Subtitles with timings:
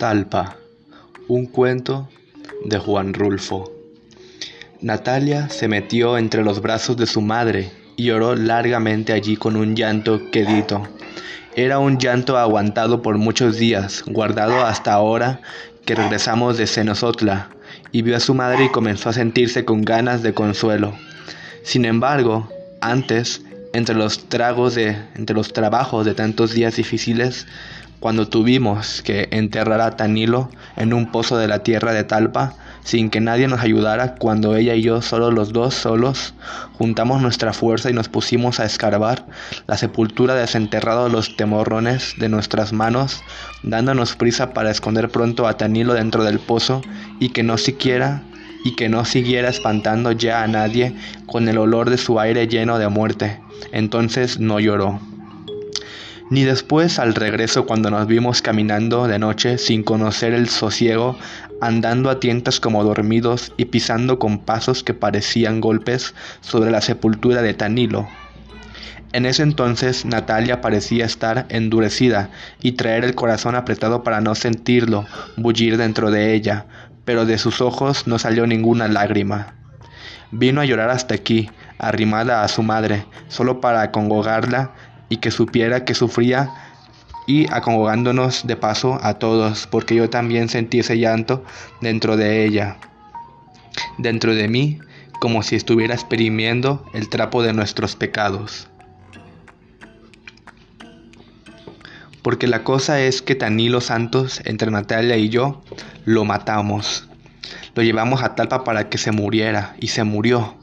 [0.00, 0.56] Talpa,
[1.28, 2.08] un cuento
[2.64, 3.70] de Juan Rulfo.
[4.80, 9.76] Natalia se metió entre los brazos de su madre y lloró largamente allí con un
[9.76, 10.88] llanto quedito.
[11.54, 15.42] Era un llanto aguantado por muchos días, guardado hasta ahora
[15.84, 17.50] que regresamos de Cenosotla,
[17.92, 20.94] y vio a su madre y comenzó a sentirse con ganas de consuelo.
[21.62, 22.48] Sin embargo,
[22.80, 23.42] antes,
[23.74, 27.46] entre los tragos de, entre los trabajos de tantos días difíciles,
[28.00, 33.10] cuando tuvimos que enterrar a Tanilo en un pozo de la tierra de Talpa, sin
[33.10, 36.34] que nadie nos ayudara, cuando ella y yo, solo los dos solos,
[36.72, 39.26] juntamos nuestra fuerza y nos pusimos a escarbar
[39.66, 43.22] la sepultura desenterrado los temorrones de nuestras manos,
[43.62, 46.80] dándonos prisa para esconder pronto a Tanilo dentro del pozo
[47.20, 48.22] y que no siquiera
[48.64, 50.94] y que no siguiera espantando ya a nadie
[51.26, 53.40] con el olor de su aire lleno de muerte.
[53.72, 55.00] Entonces no lloró
[56.30, 61.18] ni después al regreso cuando nos vimos caminando de noche sin conocer el sosiego,
[61.60, 67.42] andando a tientas como dormidos y pisando con pasos que parecían golpes sobre la sepultura
[67.42, 68.08] de Tanilo.
[69.12, 72.30] En ese entonces Natalia parecía estar endurecida
[72.62, 75.04] y traer el corazón apretado para no sentirlo
[75.36, 76.66] bullir dentro de ella,
[77.04, 79.54] pero de sus ojos no salió ninguna lágrima.
[80.30, 84.70] Vino a llorar hasta aquí, arrimada a su madre, solo para acongojarla
[85.10, 86.48] y que supiera que sufría
[87.26, 91.44] y acomodándonos de paso a todos, porque yo también sentí ese llanto
[91.82, 92.78] dentro de ella,
[93.98, 94.78] dentro de mí,
[95.20, 98.68] como si estuviera exprimiendo el trapo de nuestros pecados.
[102.22, 105.62] Porque la cosa es que Tanilo Santos, entre Natalia y yo,
[106.04, 107.08] lo matamos.
[107.74, 110.54] Lo llevamos a Talpa para que se muriera, y se murió.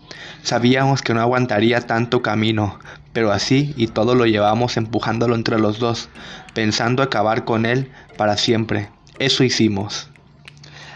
[0.44, 2.80] Sabíamos que no aguantaría tanto camino,
[3.14, 6.10] pero así y todo lo llevamos empujándolo entre los dos,
[6.54, 8.90] pensando acabar con él para siempre.
[9.20, 10.10] Eso hicimos.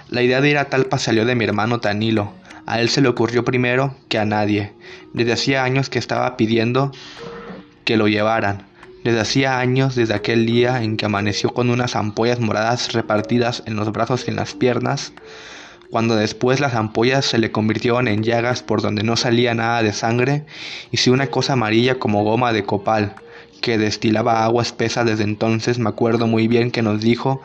[0.09, 2.33] La idea de ir a Talpa salió de mi hermano Tanilo.
[2.65, 4.73] A él se le ocurrió primero que a nadie.
[5.13, 6.91] Desde hacía años que estaba pidiendo
[7.85, 8.67] que lo llevaran.
[9.03, 13.75] Desde hacía años, desde aquel día en que amaneció con unas ampollas moradas repartidas en
[13.75, 15.13] los brazos y en las piernas,
[15.91, 19.93] cuando después las ampollas se le convirtieron en llagas por donde no salía nada de
[19.93, 20.45] sangre,
[20.89, 23.15] y si una cosa amarilla como goma de copal,
[23.61, 27.41] que destilaba agua espesa desde entonces, me acuerdo muy bien que nos dijo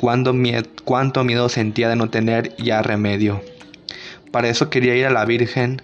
[0.00, 3.42] cuánto miedo sentía de no tener ya remedio.
[4.32, 5.82] Para eso quería ir a la Virgen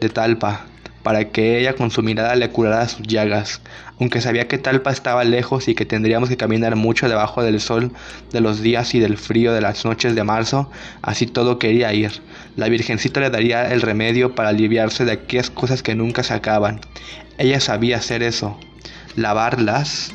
[0.00, 0.66] de Talpa,
[1.02, 3.60] para que ella con su mirada le curara sus llagas,
[3.98, 7.92] aunque sabía que Talpa estaba lejos y que tendríamos que caminar mucho debajo del sol
[8.32, 10.70] de los días y del frío de las noches de marzo,
[11.02, 12.12] así todo quería ir.
[12.56, 16.80] La Virgencita le daría el remedio para aliviarse de aquellas cosas que nunca se acaban.
[17.38, 18.58] Ella sabía hacer eso,
[19.16, 20.12] lavarlas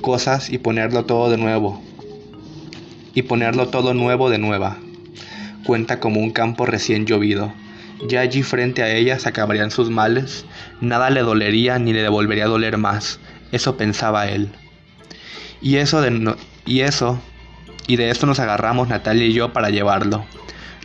[0.00, 1.82] cosas y ponerlo todo de nuevo.
[3.14, 4.78] Y ponerlo todo nuevo de nueva
[5.64, 7.52] cuenta como un campo recién llovido.
[8.06, 10.44] Ya allí frente a ella se acabarían sus males,
[10.80, 13.18] nada le dolería ni le devolvería a doler más,
[13.52, 14.50] eso pensaba él.
[15.60, 16.36] Y eso de
[16.66, 17.20] y eso
[17.86, 20.24] y de esto nos agarramos Natalia y yo para llevarlo.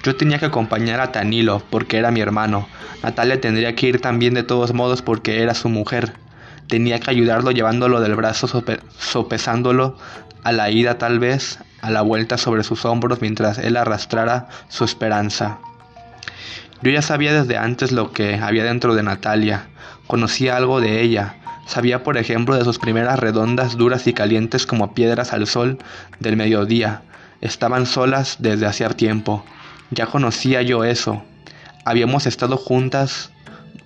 [0.04, 2.68] Yo tenía que acompañar a Tanilo porque era mi hermano.
[3.04, 6.14] Natalia tendría que ir también de todos modos porque era su mujer.
[6.68, 8.64] Tenía que ayudarlo llevándolo del brazo,
[8.98, 9.98] sopesándolo
[10.44, 14.84] a la ida tal vez, a la vuelta sobre sus hombros mientras él arrastrara su
[14.84, 15.60] esperanza.
[16.82, 19.68] Yo ya sabía desde antes lo que había dentro de Natalia,
[20.08, 21.36] conocía algo de ella,
[21.66, 25.78] sabía por ejemplo de sus primeras redondas duras y calientes como piedras al sol
[26.20, 27.02] del mediodía,
[27.42, 29.46] estaban solas desde hacía tiempo,
[29.92, 31.24] ya conocía yo eso,
[31.86, 33.32] habíamos estado juntas,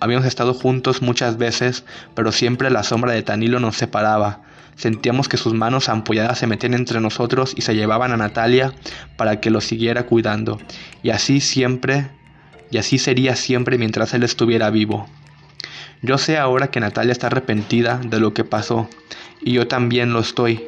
[0.00, 1.84] habíamos estado juntos muchas veces,
[2.14, 4.40] pero siempre la sombra de Tanilo nos separaba,
[4.76, 8.72] Sentíamos que sus manos ampolladas se metían entre nosotros y se llevaban a Natalia
[9.16, 10.58] para que lo siguiera cuidando.
[11.02, 12.08] Y así siempre,
[12.70, 15.06] y así sería siempre mientras él estuviera vivo.
[16.02, 18.88] Yo sé ahora que Natalia está arrepentida de lo que pasó,
[19.40, 20.62] y yo también lo estoy,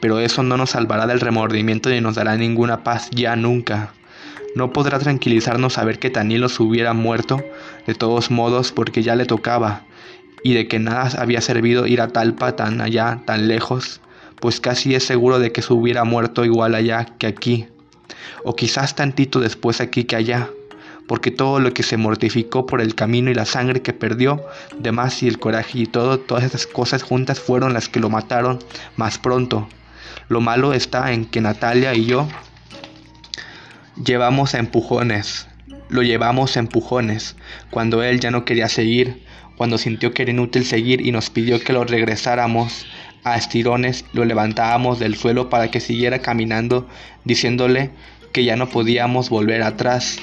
[0.00, 3.94] pero eso no nos salvará del remordimiento ni nos dará ninguna paz ya nunca.
[4.54, 7.42] No podrá tranquilizarnos saber que Tanilo se hubiera muerto,
[7.86, 9.84] de todos modos, porque ya le tocaba,
[10.44, 14.02] y de que nada había servido ir a Talpa tan allá, tan lejos,
[14.38, 17.66] pues casi es seguro de que se hubiera muerto igual allá que aquí,
[18.44, 20.50] o quizás tantito después aquí que allá,
[21.08, 24.44] porque todo lo que se mortificó por el camino y la sangre que perdió,
[24.78, 28.58] demás y el coraje y todo, todas esas cosas juntas fueron las que lo mataron
[28.96, 29.66] más pronto.
[30.28, 32.28] Lo malo está en que Natalia y yo
[34.04, 35.48] llevamos a empujones,
[35.88, 37.34] lo llevamos a empujones,
[37.70, 39.23] cuando él ya no quería seguir,
[39.56, 42.86] cuando sintió que era inútil seguir y nos pidió que lo regresáramos
[43.24, 46.86] a estirones lo levantábamos del suelo para que siguiera caminando,
[47.24, 47.90] diciéndole
[48.32, 50.18] que ya no podíamos volver atrás.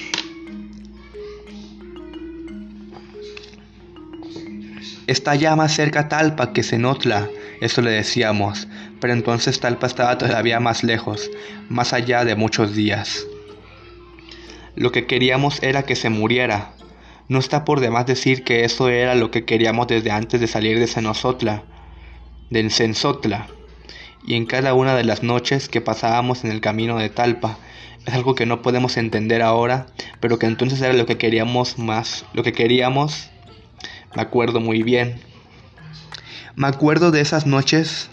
[5.08, 7.28] Está ya más cerca Talpa que Cenotla,
[7.60, 8.68] eso le decíamos,
[9.00, 11.30] pero entonces Talpa estaba todavía más lejos,
[11.70, 13.26] más allá de muchos días.
[14.76, 16.74] Lo que queríamos era que se muriera.
[17.28, 20.80] No está por demás decir que eso era lo que queríamos desde antes de salir
[20.80, 21.64] de Cenozotla,
[22.50, 23.48] de Cenzotla.
[24.26, 27.58] Y en cada una de las noches que pasábamos en el camino de Talpa,
[28.06, 29.88] es algo que no podemos entender ahora,
[30.20, 33.30] pero que entonces era lo que queríamos más, lo que queríamos,
[34.16, 35.22] me acuerdo muy bien.
[36.56, 38.10] Me acuerdo de esas noches,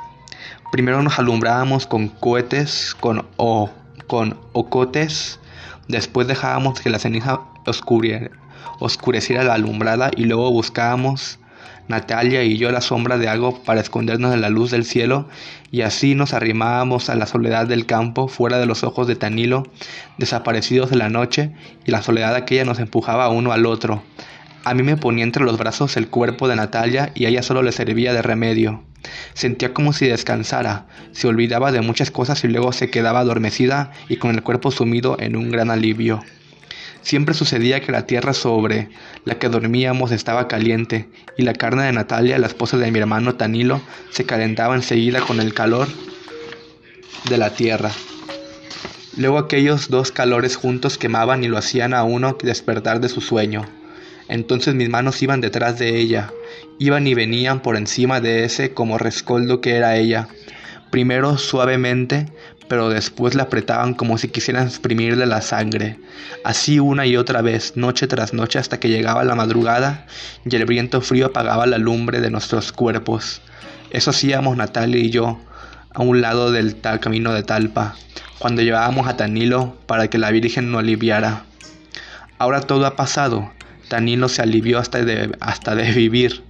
[0.71, 3.71] primero nos alumbrábamos con cohetes, con, o,
[4.07, 5.41] con ocotes,
[5.89, 7.41] Después dejábamos que la ceniza
[8.79, 11.39] oscureciera la alumbrada y luego buscábamos
[11.89, 15.27] Natalia y yo la sombra de algo para escondernos de la luz del cielo
[15.71, 19.65] y así nos arrimábamos a la soledad del campo fuera de los ojos de Tanilo,
[20.19, 21.53] desaparecidos de la noche
[21.87, 24.03] y la soledad aquella nos empujaba uno al otro.
[24.65, 27.63] A mí me ponía entre los brazos el cuerpo de Natalia y a ella solo
[27.63, 28.85] le servía de remedio.
[29.33, 34.17] Sentía como si descansara, se olvidaba de muchas cosas y luego se quedaba adormecida y
[34.17, 36.23] con el cuerpo sumido en un gran alivio.
[37.03, 38.89] Siempre sucedía que la tierra sobre
[39.25, 43.37] la que dormíamos estaba caliente y la carne de Natalia, la esposa de mi hermano
[43.37, 43.81] Tanilo,
[44.11, 45.89] se calentaba enseguida con el calor
[47.29, 47.91] de la tierra.
[49.17, 53.67] Luego aquellos dos calores juntos quemaban y lo hacían a uno despertar de su sueño.
[54.29, 56.31] Entonces mis manos iban detrás de ella,
[56.79, 60.29] iban y venían por encima de ese como rescoldo que era ella,
[60.91, 62.27] primero suavemente,
[62.69, 65.99] pero después la apretaban como si quisieran exprimirle la sangre,
[66.45, 70.07] así una y otra vez, noche tras noche, hasta que llegaba la madrugada
[70.45, 73.41] y el viento frío apagaba la lumbre de nuestros cuerpos.
[73.91, 75.41] Eso hacíamos Natalia y yo,
[75.95, 77.97] a un lado del tal camino de Talpa,
[78.39, 81.45] cuando llevábamos a Tanilo para que la Virgen no aliviara.
[82.39, 83.51] Ahora todo ha pasado,
[83.89, 84.99] Tanilo se alivió hasta
[85.41, 86.45] hasta de vivir.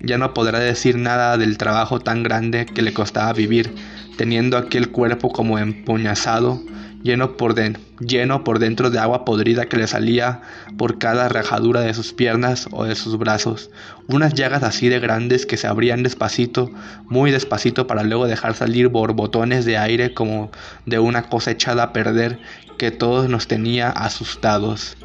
[0.00, 3.74] Ya no podrá decir nada del trabajo tan grande que le costaba vivir,
[4.16, 6.62] teniendo aquel cuerpo como empuñazado,
[7.02, 7.54] lleno por,
[8.00, 10.40] lleno por dentro de agua podrida que le salía
[10.76, 13.70] por cada rajadura de sus piernas o de sus brazos.
[14.08, 16.70] Unas llagas así de grandes que se abrían despacito,
[17.04, 20.50] muy despacito para luego dejar salir borbotones de aire como
[20.86, 22.38] de una cosa echada a perder
[22.78, 24.96] que todos nos tenía asustados.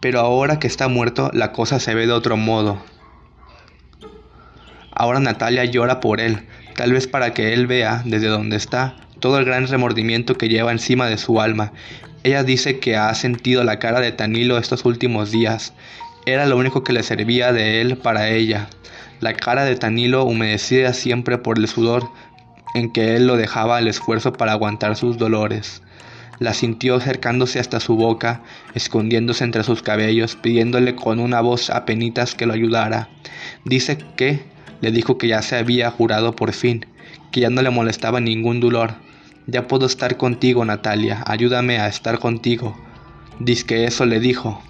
[0.00, 2.80] Pero ahora que está muerto, la cosa se ve de otro modo.
[4.92, 9.38] Ahora Natalia llora por él, tal vez para que él vea desde donde está todo
[9.38, 11.72] el gran remordimiento que lleva encima de su alma.
[12.22, 15.72] Ella dice que ha sentido la cara de Tanilo estos últimos días.
[16.26, 18.68] Era lo único que le servía de él para ella.
[19.20, 22.10] La cara de Tanilo humedecida siempre por el sudor
[22.74, 25.82] en que él lo dejaba el esfuerzo para aguantar sus dolores.
[26.38, 28.42] La sintió acercándose hasta su boca,
[28.74, 33.08] escondiéndose entre sus cabellos, pidiéndole con una voz a penitas que lo ayudara.
[33.64, 34.44] Dice que
[34.80, 36.86] le dijo que ya se había jurado por fin,
[37.30, 38.94] que ya no le molestaba ningún dolor.
[39.46, 42.76] Ya puedo estar contigo, Natalia, ayúdame a estar contigo.
[43.38, 44.62] Dice que eso le dijo.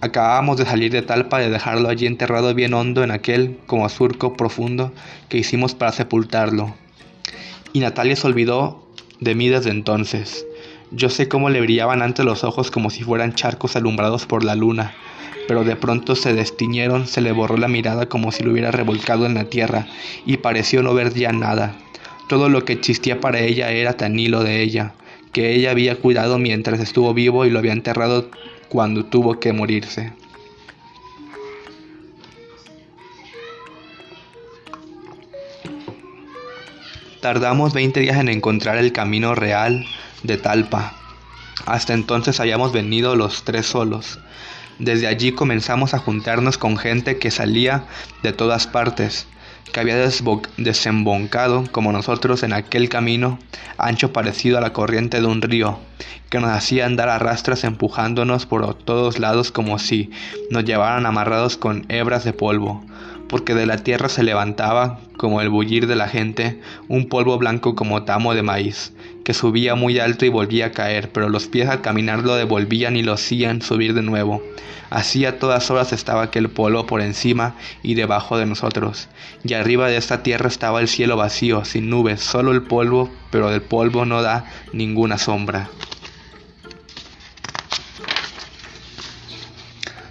[0.00, 4.36] Acabábamos de salir de Talpa de dejarlo allí enterrado bien hondo en aquel como surco
[4.36, 4.92] profundo
[5.28, 6.74] que hicimos para sepultarlo.
[7.72, 8.86] Y Natalia se olvidó
[9.20, 10.46] de mí desde entonces.
[10.92, 14.54] Yo sé cómo le brillaban ante los ojos como si fueran charcos alumbrados por la
[14.54, 14.94] luna,
[15.48, 19.26] pero de pronto se destiñeron, se le borró la mirada como si lo hubiera revolcado
[19.26, 19.86] en la tierra,
[20.24, 21.76] y pareció no ver ya nada.
[22.28, 24.94] Todo lo que existía para ella era tan hilo de ella,
[25.32, 28.30] que ella había cuidado mientras estuvo vivo y lo había enterrado
[28.68, 30.12] cuando tuvo que morirse.
[37.20, 39.84] Tardamos 20 días en encontrar el camino real
[40.22, 40.94] de Talpa.
[41.64, 44.20] Hasta entonces habíamos venido los tres solos.
[44.78, 47.84] Desde allí comenzamos a juntarnos con gente que salía
[48.22, 49.26] de todas partes,
[49.72, 49.96] que había
[50.58, 53.38] desemboncado como nosotros en aquel camino
[53.78, 55.78] ancho parecido a la corriente de un río,
[56.28, 60.10] que nos hacía andar a rastras empujándonos por todos lados como si
[60.50, 62.84] nos llevaran amarrados con hebras de polvo,
[63.28, 67.74] porque de la tierra se levantaba, como el bullir de la gente, un polvo blanco
[67.74, 68.92] como tamo de maíz,
[69.26, 72.96] que subía muy alto y volvía a caer, pero los pies al caminar lo devolvían
[72.96, 74.40] y lo hacían subir de nuevo.
[74.88, 79.08] Así a todas horas estaba aquel polvo por encima y debajo de nosotros,
[79.42, 83.50] y arriba de esta tierra estaba el cielo vacío, sin nubes, solo el polvo, pero
[83.50, 85.70] del polvo no da ninguna sombra.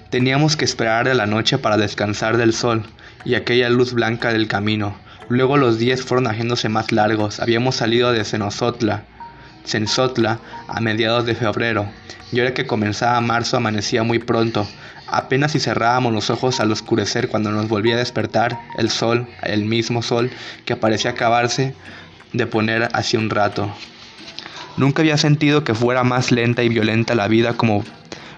[0.09, 2.83] Teníamos que esperar a la noche para descansar del sol
[3.23, 5.04] y aquella luz blanca del camino.
[5.27, 7.39] Luego los días fueron haciéndose más largos.
[7.39, 9.03] Habíamos salido de Cenozotla,
[9.65, 11.87] Cenzotla a mediados de febrero,
[12.31, 14.67] y ahora que comenzaba marzo amanecía muy pronto.
[15.07, 19.65] Apenas si cerrábamos los ojos al oscurecer cuando nos volvía a despertar el sol, el
[19.65, 20.29] mismo sol
[20.65, 21.73] que parecía acabarse
[22.33, 23.71] de poner hace un rato.
[24.77, 27.83] Nunca había sentido que fuera más lenta y violenta la vida como,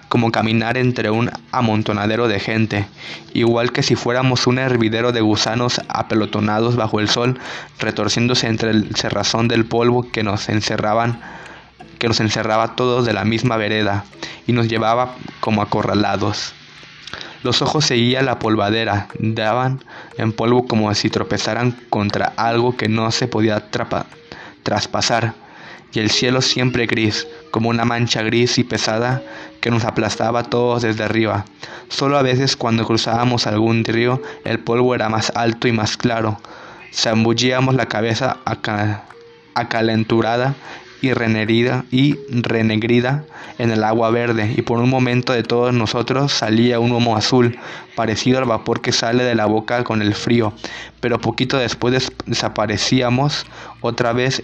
[0.10, 2.88] como caminar entre un amontonadero de gente,
[3.34, 7.40] igual que si fuéramos un hervidero de gusanos apelotonados bajo el sol,
[7.80, 11.20] retorciéndose entre el cerrazón del polvo que nos encerraban
[11.98, 14.06] que nos encerraba todos de la misma vereda
[14.46, 16.54] y nos llevaba como acorralados.
[17.44, 19.84] Los ojos seguían la polvadera, daban
[20.18, 23.64] en polvo como si tropezaran contra algo que no se podía
[24.64, 25.34] traspasar,
[25.94, 29.22] y el cielo siempre gris, como una mancha gris y pesada
[29.62, 31.46] que nos aplastaba a todos desde arriba.
[31.90, 36.40] Solo a veces cuando cruzábamos algún río el polvo era más alto y más claro.
[36.94, 38.38] Zambullíamos la cabeza
[39.56, 40.56] acalenturada
[41.02, 41.86] y renegrida,
[43.58, 47.58] en el agua verde, y por un momento de todos nosotros salía un humo azul,
[47.96, 50.54] parecido al vapor que sale de la boca con el frío,
[51.00, 53.46] pero poquito después desaparecíamos
[53.82, 54.44] otra vez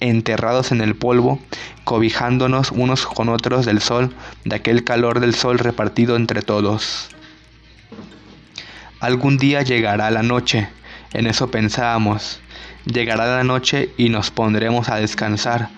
[0.00, 1.38] enterrados en el polvo,
[1.84, 7.10] cobijándonos unos con otros del sol, de aquel calor del sol repartido entre todos.
[9.00, 10.68] Algún día llegará la noche,
[11.12, 12.40] en eso pensábamos,
[12.86, 15.70] Llegará la noche y nos pondremos a descansar.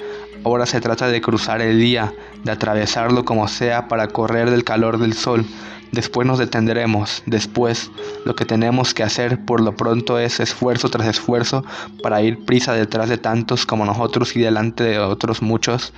[0.45, 4.99] Ahora se trata de cruzar el día, de atravesarlo como sea para correr del calor
[4.99, 5.47] del sol.
[5.93, 7.23] Después nos detendremos.
[7.25, 7.93] Después
[8.25, 11.65] lo que tenemos que hacer por lo pronto es esfuerzo tras esfuerzo
[12.03, 15.93] para ir prisa detrás de tantos como nosotros y delante de otros muchos.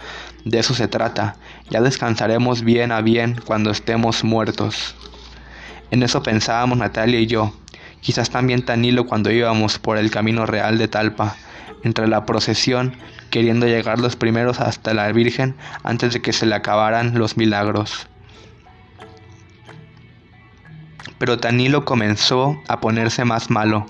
[0.45, 1.37] De eso se trata.
[1.71, 4.95] Ya descansaremos bien a bien cuando estemos muertos.
[5.91, 7.55] En eso pensábamos Natalia y yo
[8.01, 11.37] quizás también Tanilo cuando íbamos por el camino real de Talpa,
[11.83, 12.97] entre la procesión,
[13.31, 18.09] queriendo llegar los primeros hasta la Virgen antes de que se le acabaran los milagros.
[21.19, 23.87] Pero Tanilo comenzó a ponerse más malo.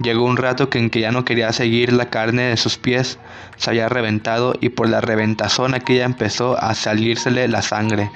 [0.00, 3.18] Llegó un rato en que ya no quería seguir la carne de sus pies,
[3.56, 8.10] se había reventado y por la reventazón aquella empezó a salírsele la sangre.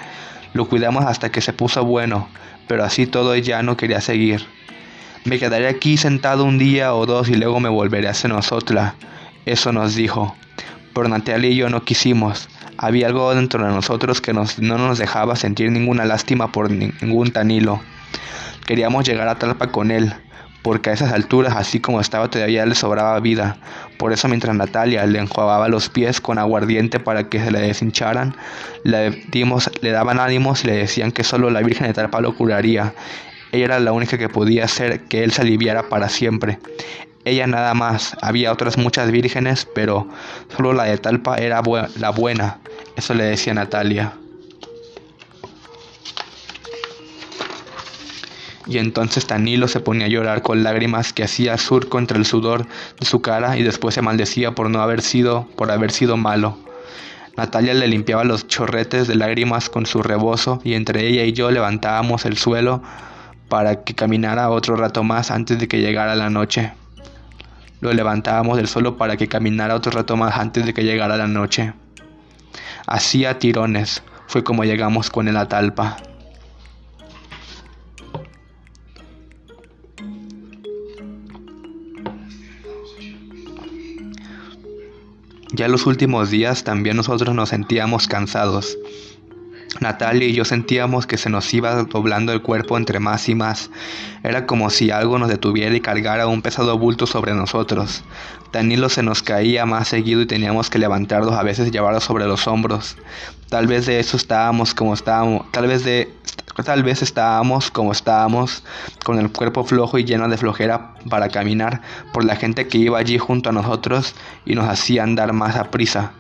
[0.54, 2.28] Lo cuidamos hasta que se puso bueno,
[2.68, 4.46] pero así todo ya no quería seguir.
[5.24, 8.94] Me quedaré aquí sentado un día o dos y luego me volveré a Cenozotla.
[9.46, 10.36] Eso nos dijo.
[10.94, 12.50] Pero Natalia y yo no quisimos.
[12.76, 17.80] Había algo dentro de nosotros que no nos dejaba sentir ninguna lástima por ningún Tanilo.
[18.66, 20.12] Queríamos llegar a Talpa con él,
[20.62, 23.56] porque a esas alturas, así como estaba, todavía le sobraba vida.
[23.96, 28.36] Por eso mientras Natalia le enjuagaba los pies con aguardiente para que se le deshincharan,
[28.82, 32.34] le, dimos, le daban ánimos y le decían que solo la Virgen de Talpa lo
[32.34, 32.92] curaría.
[33.54, 36.58] Ella era la única que podía hacer que él se aliviara para siempre.
[37.24, 38.16] Ella nada más.
[38.20, 40.08] Había otras muchas vírgenes, pero
[40.56, 41.62] solo la de Talpa era
[42.00, 42.58] la buena.
[42.96, 44.14] Eso le decía Natalia.
[48.66, 52.66] Y entonces Tanilo se ponía a llorar con lágrimas que hacía surco entre el sudor
[52.98, 56.58] de su cara y después se maldecía por no haber sido, por haber sido malo.
[57.36, 61.52] Natalia le limpiaba los chorretes de lágrimas con su rebozo y entre ella y yo
[61.52, 62.82] levantábamos el suelo
[63.48, 66.72] para que caminara otro rato más antes de que llegara la noche.
[67.80, 71.26] Lo levantábamos del suelo para que caminara otro rato más antes de que llegara la
[71.26, 71.74] noche.
[72.86, 75.96] Hacía tirones, fue como llegamos con el atalpa.
[85.52, 88.76] Ya los últimos días también nosotros nos sentíamos cansados.
[89.80, 93.70] Natalia y yo sentíamos que se nos iba doblando el cuerpo entre más y más.
[94.22, 98.04] Era como si algo nos detuviera y cargara un pesado bulto sobre nosotros.
[98.52, 102.46] Danilo se nos caía más seguido y teníamos que levantarlos, a veces llevarlos sobre los
[102.46, 102.96] hombros.
[103.48, 106.12] Tal vez de eso estábamos como estábamos, tal vez de
[106.62, 108.62] tal vez estábamos como estábamos,
[109.04, 112.98] con el cuerpo flojo y lleno de flojera para caminar por la gente que iba
[112.98, 114.14] allí junto a nosotros
[114.46, 116.12] y nos hacía andar más a prisa.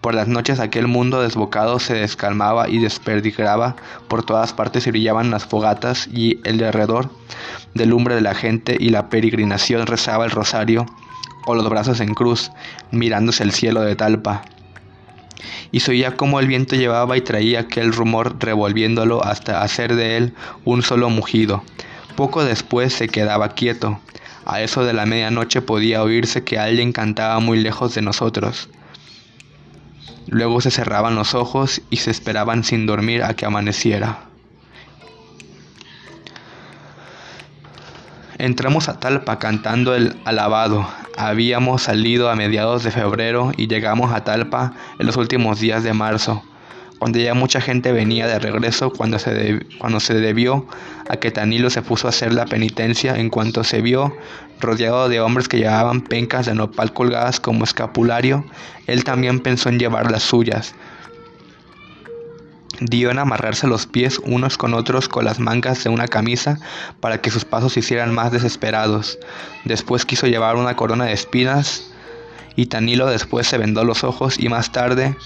[0.00, 3.74] Por las noches aquel mundo desbocado se descalmaba y desperdigraba,
[4.06, 7.10] por todas partes brillaban las fogatas y el derredor
[7.74, 10.86] del lumbre de la gente y la peregrinación rezaba el rosario
[11.46, 12.52] o los brazos en cruz,
[12.92, 14.42] mirándose el cielo de talpa.
[15.72, 20.16] Y se oía cómo el viento llevaba y traía aquel rumor revolviéndolo hasta hacer de
[20.16, 21.62] él un solo mugido.
[22.16, 24.00] Poco después se quedaba quieto.
[24.44, 28.68] A eso de la medianoche podía oírse que alguien cantaba muy lejos de nosotros.
[30.28, 34.28] Luego se cerraban los ojos y se esperaban sin dormir a que amaneciera.
[38.36, 40.86] Entramos a Talpa cantando el alabado.
[41.16, 45.92] Habíamos salido a mediados de febrero y llegamos a Talpa en los últimos días de
[45.92, 46.44] marzo,
[46.98, 50.66] cuando ya mucha gente venía de regreso cuando se, cuando se debió
[51.08, 54.16] a que Tanilo se puso a hacer la penitencia en cuanto se vio
[54.60, 58.44] rodeado de hombres que llevaban pencas de nopal colgadas como escapulario,
[58.86, 60.74] él también pensó en llevar las suyas,
[62.80, 66.58] dio en amarrarse los pies unos con otros con las mangas de una camisa
[67.00, 69.18] para que sus pasos se hicieran más desesperados.
[69.64, 71.92] Después quiso llevar una corona de espinas
[72.56, 75.16] y Tanilo después se vendó los ojos y más tarde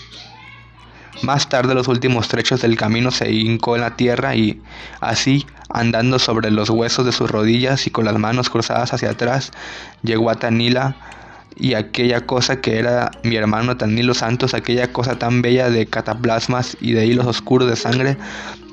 [1.23, 4.61] más tarde los últimos trechos del camino se hincó en la tierra y
[5.01, 9.53] así, andando sobre los huesos de sus rodillas y con las manos cruzadas hacia atrás,
[10.03, 10.97] llegó a Tanila
[11.57, 16.77] y aquella cosa que era mi hermano Tanilo Santos, aquella cosa tan bella de cataplasmas
[16.81, 18.17] y de hilos oscuros de sangre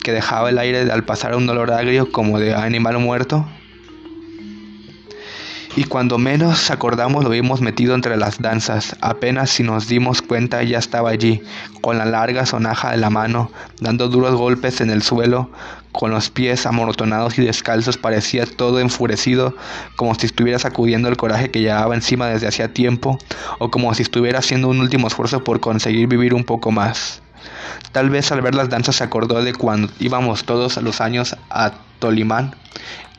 [0.04, 3.46] que dejaba el aire al pasar un dolor agrio como de animal muerto.
[5.80, 8.98] Y cuando menos acordamos lo vimos metido entre las danzas.
[9.00, 11.42] Apenas si nos dimos cuenta ya estaba allí,
[11.80, 15.50] con la larga sonaja de la mano, dando duros golpes en el suelo,
[15.94, 19.56] con los pies amonotonados y descalzos, parecía todo enfurecido,
[19.96, 23.18] como si estuviera sacudiendo el coraje que llevaba encima desde hacía tiempo,
[23.60, 27.22] o como si estuviera haciendo un último esfuerzo por conseguir vivir un poco más.
[27.94, 31.72] Tal vez al ver las danzas se acordó de cuando íbamos todos los años a
[32.00, 32.54] Tolimán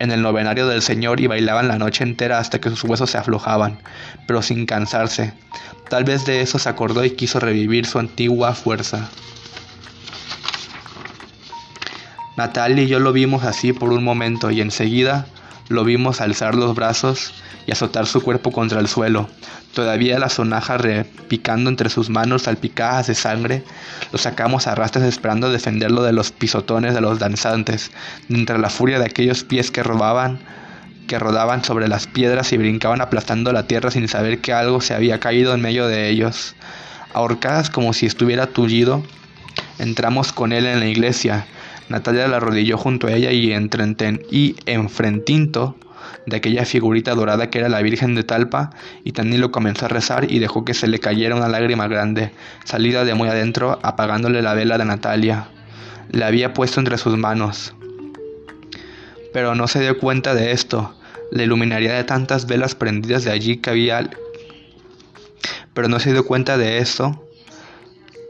[0.00, 3.18] en el novenario del Señor y bailaban la noche entera hasta que sus huesos se
[3.18, 3.78] aflojaban,
[4.26, 5.34] pero sin cansarse.
[5.88, 9.10] Tal vez de eso se acordó y quiso revivir su antigua fuerza.
[12.36, 15.26] Natalia y yo lo vimos así por un momento y enseguida
[15.68, 17.34] lo vimos alzar los brazos
[17.66, 19.28] y azotar su cuerpo contra el suelo.
[19.74, 23.62] Todavía la sonaja repicando entre sus manos salpicadas de sangre,
[24.12, 27.90] lo sacamos a rastras esperando defenderlo de los pisotones de los danzantes,
[28.28, 30.40] entre la furia de aquellos pies que robaban
[31.06, 34.94] que rodaban sobre las piedras y brincaban aplastando la tierra sin saber que algo se
[34.94, 36.54] había caído en medio de ellos.
[37.12, 39.02] Ahorcadas como si estuviera tullido,
[39.80, 41.46] entramos con él en la iglesia,
[41.90, 43.68] Natalia la arrodilló junto a ella y, en,
[44.30, 45.76] y enfrentinto
[46.26, 48.70] de aquella figurita dorada que era la Virgen de Talpa,
[49.04, 52.32] y Tanilo comenzó a rezar y dejó que se le cayera una lágrima grande,
[52.64, 55.48] salida de muy adentro, apagándole la vela de Natalia.
[56.10, 57.74] La había puesto entre sus manos.
[59.32, 60.94] Pero no se dio cuenta de esto.
[61.30, 64.10] La iluminaría de tantas velas prendidas de allí que había...
[65.72, 67.24] Pero no se dio cuenta de eso.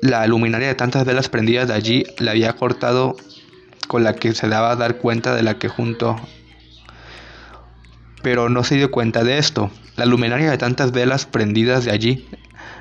[0.03, 3.17] La luminaria de tantas velas prendidas de allí le había cortado
[3.89, 6.17] con la que se daba a dar cuenta de la que junto.
[8.23, 9.71] Pero no se dio cuenta de esto.
[9.97, 12.29] La luminaria de tantas velas prendidas de allí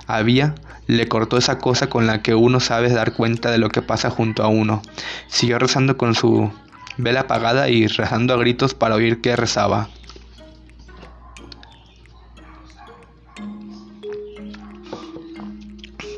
[0.08, 0.56] había
[0.88, 4.10] le cortó esa cosa con la que uno sabe dar cuenta de lo que pasa
[4.10, 4.82] junto a uno.
[5.28, 6.52] Siguió rezando con su
[6.98, 9.88] vela apagada y rezando a gritos para oír que rezaba.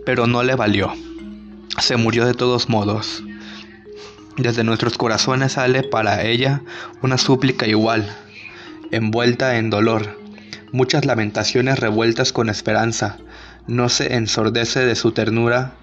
[0.06, 0.94] Pero no le valió.
[1.80, 3.24] Se murió de todos modos.
[4.38, 6.62] Desde nuestros corazones sale para ella
[7.02, 8.10] una súplica igual,
[8.92, 10.20] envuelta en dolor,
[10.72, 13.18] muchas lamentaciones revueltas con esperanza,
[13.68, 15.74] no se ensordece de su ternura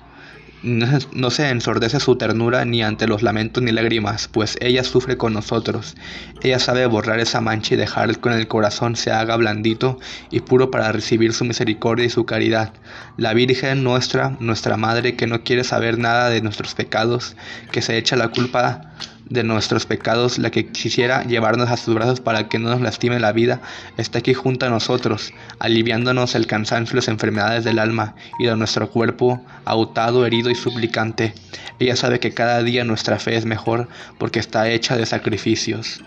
[0.63, 5.33] no, se ensordece su ternura ni ante los lamentos ni lágrimas, pues ella sufre con
[5.33, 5.95] nosotros.
[6.43, 9.99] Ella sabe borrar esa mancha y dejar que el corazón se haga blandito
[10.31, 12.73] y puro para recibir su misericordia y su caridad.
[13.17, 17.37] La Virgen nuestra, nuestra Madre, que no quiere saber nada de nuestros pecados,
[17.71, 18.95] que se echa la culpa
[19.31, 23.21] de nuestros pecados, la que quisiera llevarnos a sus brazos para que no nos lastime
[23.21, 23.61] la vida,
[23.97, 28.57] está aquí junto a nosotros, aliviándonos el cansancio y las enfermedades del alma y de
[28.57, 31.35] nuestro cuerpo, agotado, herido y suplicante.
[31.79, 33.89] Ella sabe que cada día nuestra fe es mejor
[34.19, 36.03] porque está hecha de sacrificios.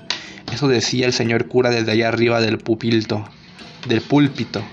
[0.52, 3.26] Eso decía el señor cura desde allá arriba del pupilto,
[3.88, 4.64] del púlpito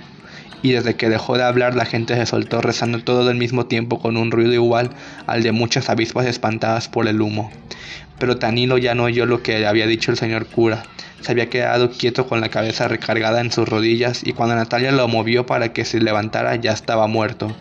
[0.62, 3.99] y desde que dejó de hablar la gente se soltó rezando todo al mismo tiempo
[3.99, 4.90] con un ruido igual
[5.27, 7.51] al de muchas avispas espantadas por el humo.
[8.18, 10.83] Pero Tanilo ya no oyó lo que había dicho el señor cura.
[11.21, 15.07] Se había quedado quieto con la cabeza recargada en sus rodillas y cuando Natalia lo
[15.09, 17.55] movió para que se levantara ya estaba muerto.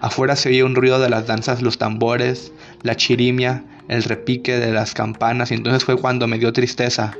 [0.00, 4.72] Afuera se oía un ruido de las danzas, los tambores, la chirimia, el repique de
[4.72, 7.16] las campanas y entonces fue cuando me dio tristeza.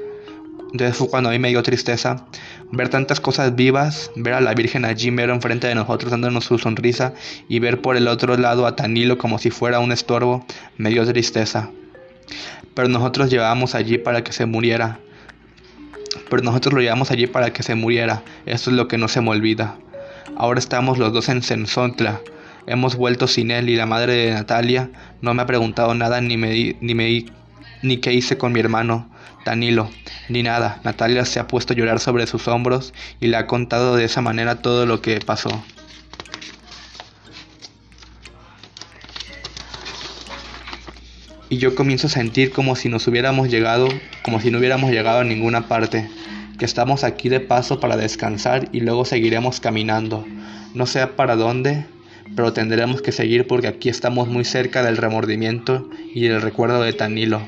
[0.72, 2.26] Entonces fue cuando a mí me dio tristeza
[2.72, 6.58] ver tantas cosas vivas, ver a la Virgen allí mero enfrente de nosotros dándonos su
[6.58, 7.12] sonrisa
[7.48, 10.44] y ver por el otro lado a Tanilo como si fuera un estorbo,
[10.78, 11.70] me dio tristeza.
[12.74, 14.98] Pero nosotros llevábamos allí para que se muriera.
[16.30, 18.22] Pero nosotros lo llevamos allí para que se muriera.
[18.46, 19.76] Eso es lo que no se me olvida.
[20.36, 22.20] Ahora estamos los dos en Sensontla.
[22.66, 24.88] Hemos vuelto sin él y la madre de Natalia
[25.20, 27.26] no me ha preguntado nada ni me, ni
[27.82, 29.10] ni qué hice con mi hermano,
[29.44, 29.90] Danilo,
[30.28, 30.80] ni nada.
[30.84, 34.20] Natalia se ha puesto a llorar sobre sus hombros y le ha contado de esa
[34.20, 35.62] manera todo lo que pasó.
[41.48, 43.88] Y yo comienzo a sentir como si nos hubiéramos llegado,
[44.22, 46.08] como si no hubiéramos llegado a ninguna parte,
[46.58, 50.24] que estamos aquí de paso para descansar y luego seguiremos caminando.
[50.72, 51.84] No sé para dónde,
[52.34, 56.94] pero tendremos que seguir porque aquí estamos muy cerca del remordimiento y el recuerdo de
[56.94, 57.42] Tanilo.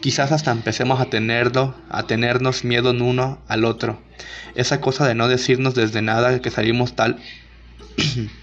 [0.00, 4.00] Quizás hasta empecemos a tenerlo, a tenernos miedo en uno al otro.
[4.54, 7.18] Esa cosa de no decirnos desde nada que salimos tal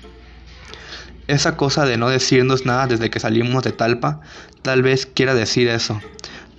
[1.27, 4.21] Esa cosa de no decirnos nada desde que salimos de Talpa,
[4.61, 5.99] tal vez quiera decir eso.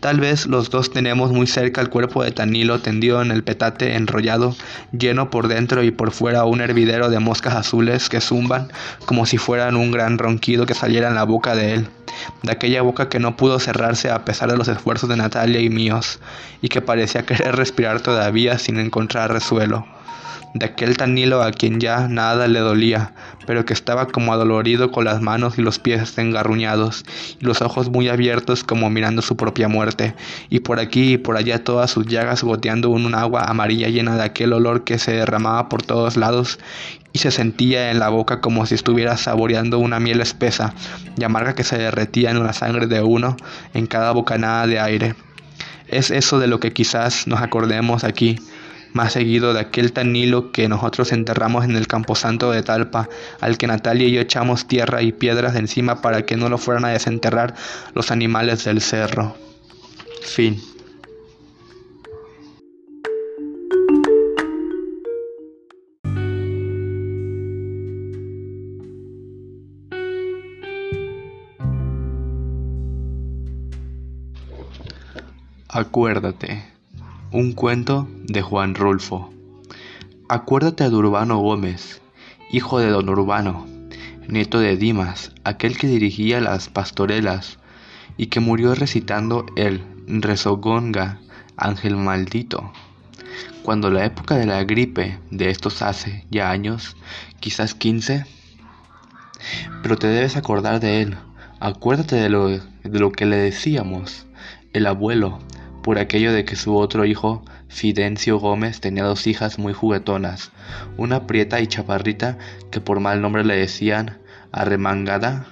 [0.06, 3.96] Tal vez los dos tenemos muy cerca el cuerpo de Tanilo tendido en el petate
[3.96, 4.54] enrollado,
[4.96, 8.70] lleno por dentro y por fuera un hervidero de moscas azules que zumban
[9.04, 11.88] como si fueran un gran ronquido que saliera en la boca de él,
[12.44, 15.70] de aquella boca que no pudo cerrarse a pesar de los esfuerzos de Natalia y
[15.70, 16.20] míos,
[16.62, 19.88] y que parecía querer respirar todavía sin encontrar resuelo
[20.58, 23.12] de aquel Tanilo a quien ya nada le dolía,
[23.46, 27.04] pero que estaba como adolorido con las manos y los pies engarruñados,
[27.40, 30.14] y los ojos muy abiertos como mirando su propia muerte,
[30.50, 34.24] y por aquí y por allá todas sus llagas goteando un agua amarilla llena de
[34.24, 36.58] aquel olor que se derramaba por todos lados
[37.12, 40.74] y se sentía en la boca como si estuviera saboreando una miel espesa
[41.16, 43.36] y amarga que se derretía en la sangre de uno
[43.72, 45.14] en cada bocanada de aire.
[45.88, 48.38] Es eso de lo que quizás nos acordemos aquí,
[48.92, 53.08] más seguido de aquel Tanilo que nosotros enterramos en el camposanto de Talpa,
[53.40, 56.58] al que Natalia y yo echamos tierra y piedras de encima para que no lo
[56.58, 57.54] fueran a desenterrar
[57.94, 59.36] los animales del cerro.
[60.22, 60.60] Fin.
[75.68, 76.75] Acuérdate.
[77.36, 79.30] Un cuento de Juan Rulfo.
[80.26, 82.00] Acuérdate de Urbano Gómez,
[82.50, 83.66] hijo de don Urbano,
[84.26, 87.58] nieto de Dimas, aquel que dirigía las pastorelas
[88.16, 91.20] y que murió recitando el Rezogonga,
[91.58, 92.72] ángel maldito.
[93.62, 96.96] Cuando la época de la gripe de estos hace ya años,
[97.38, 98.24] quizás quince,
[99.82, 101.18] pero te debes acordar de él.
[101.60, 104.24] Acuérdate de lo, de lo que le decíamos,
[104.72, 105.38] el abuelo,
[105.86, 110.50] por aquello de que su otro hijo, Fidencio Gómez, tenía dos hijas muy juguetonas,
[110.96, 112.38] una prieta y chaparrita
[112.72, 114.18] que por mal nombre le decían
[114.50, 115.46] arremangada,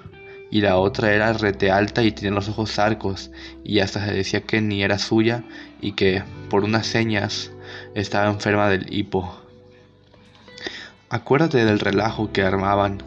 [0.50, 3.30] y la otra era rete alta y tenía los ojos arcos,
[3.62, 5.44] y hasta se decía que ni era suya
[5.80, 7.52] y que, por unas señas,
[7.94, 9.40] estaba enferma del hipo.
[11.10, 13.04] Acuérdate del relajo que armaban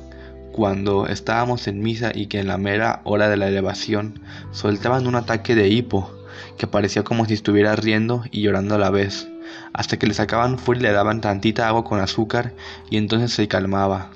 [0.54, 5.16] cuando estábamos en misa y que en la mera hora de la elevación soltaban un
[5.16, 6.17] ataque de hipo
[6.58, 9.28] que parecía como si estuviera riendo y llorando a la vez,
[9.74, 12.54] hasta que le sacaban fuera y le daban tantita agua con azúcar
[12.90, 14.10] y entonces se calmaba.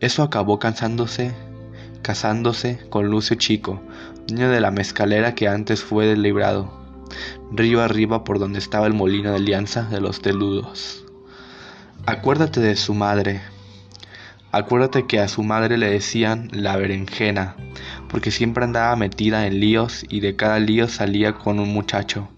[0.00, 1.32] Eso acabó cansándose,
[2.02, 3.80] casándose con Lucio Chico,
[4.28, 6.72] niño de la mezcalera que antes fue del librado,
[7.52, 11.04] río arriba por donde estaba el molino de alianza de los teludos.
[12.06, 13.42] Acuérdate de su madre,
[14.52, 17.54] Acuérdate que a su madre le decían la berenjena,
[18.10, 22.28] porque siempre andaba metida en líos y de cada lío salía con un muchacho.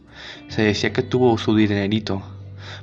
[0.48, 2.22] Se decía que tuvo su dinerito,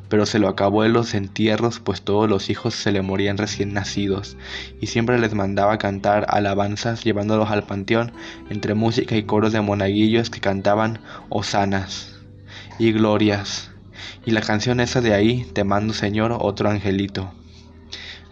[0.09, 3.73] pero se lo acabó en los entierros, pues todos los hijos se le morían recién
[3.73, 4.37] nacidos,
[4.81, 8.11] y siempre les mandaba cantar alabanzas llevándolos al panteón
[8.49, 10.99] entre música y coros de monaguillos que cantaban
[11.29, 12.19] hosanas
[12.79, 13.69] y glorias,
[14.25, 17.31] y la canción esa de ahí, te mando Señor otro angelito.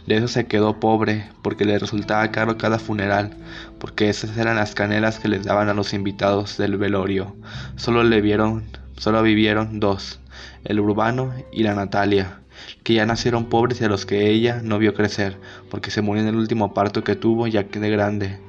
[0.08, 3.36] De eso se quedó pobre, porque le resultaba caro cada funeral,
[3.80, 7.36] porque esas eran las canelas que les daban a los invitados del velorio.
[7.76, 8.64] Solo le vieron,
[8.98, 10.20] solo vivieron dos,
[10.64, 12.42] el urbano y la Natalia,
[12.84, 15.38] que ya nacieron pobres y a los que ella no vio crecer,
[15.70, 18.40] porque se murió en el último parto que tuvo ya que de grande,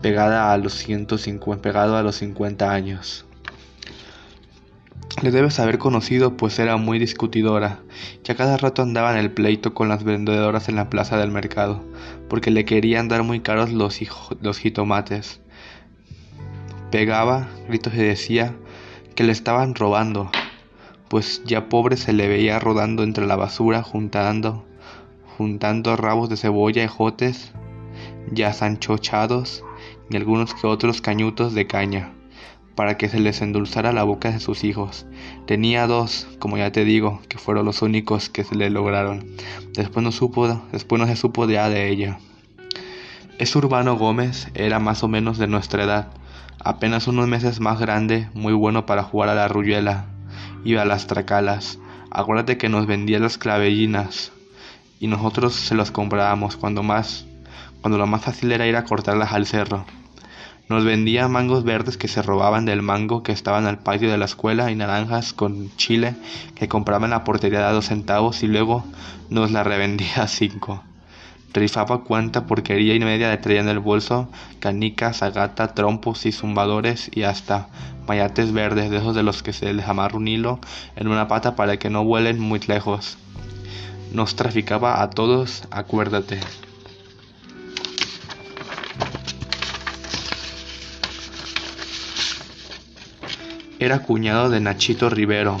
[0.00, 3.24] pegada a los 150, pegado a los 50 años.
[5.22, 7.80] Le debes haber conocido, pues era muy discutidora,
[8.26, 11.30] y a cada rato andaba en el pleito con las vendedoras en la plaza del
[11.30, 11.84] mercado,
[12.32, 13.98] porque le querían dar muy caros los,
[14.58, 15.42] jitomates.
[16.90, 18.56] Pegaba gritos y decía
[19.14, 20.30] que le estaban robando,
[21.10, 24.64] pues ya pobre se le veía rodando entre la basura juntando,
[25.36, 27.52] juntando rabos de cebolla y jotes
[28.30, 29.62] ya sanchochados
[30.08, 32.14] y algunos que otros cañutos de caña
[32.74, 35.06] para que se les endulzara la boca de sus hijos.
[35.46, 39.26] Tenía dos, como ya te digo, que fueron los únicos que se le lograron.
[39.74, 42.18] Después no supo, después no se supo ya de ella.
[43.38, 46.08] Ese Urbano Gómez era más o menos de nuestra edad.
[46.64, 50.06] apenas unos meses más grande, muy bueno para jugar a la ruyela
[50.64, 51.80] y a las tracalas.
[52.10, 54.30] Acuérdate que nos vendía las clavellinas
[55.00, 57.26] y nosotros se los comprábamos cuando más,
[57.80, 59.84] cuando lo más fácil era ir a cortarlas al cerro.
[60.68, 64.24] Nos vendía mangos verdes que se robaban del mango que estaban al patio de la
[64.24, 66.14] escuela y naranjas con chile
[66.54, 68.84] que compraban en la portería de dos centavos y luego
[69.28, 70.82] nos la revendía a cinco.
[71.52, 77.10] Rifaba cuanta porquería y media le traía en el bolso, canicas, agata, trompos y zumbadores
[77.14, 77.68] y hasta
[78.06, 80.60] mayates verdes, de esos de los que se les amarra un hilo
[80.96, 83.18] en una pata para que no vuelen muy lejos.
[84.12, 86.40] Nos traficaba a todos, acuérdate.
[93.82, 95.58] Era cuñado de Nachito Rivero,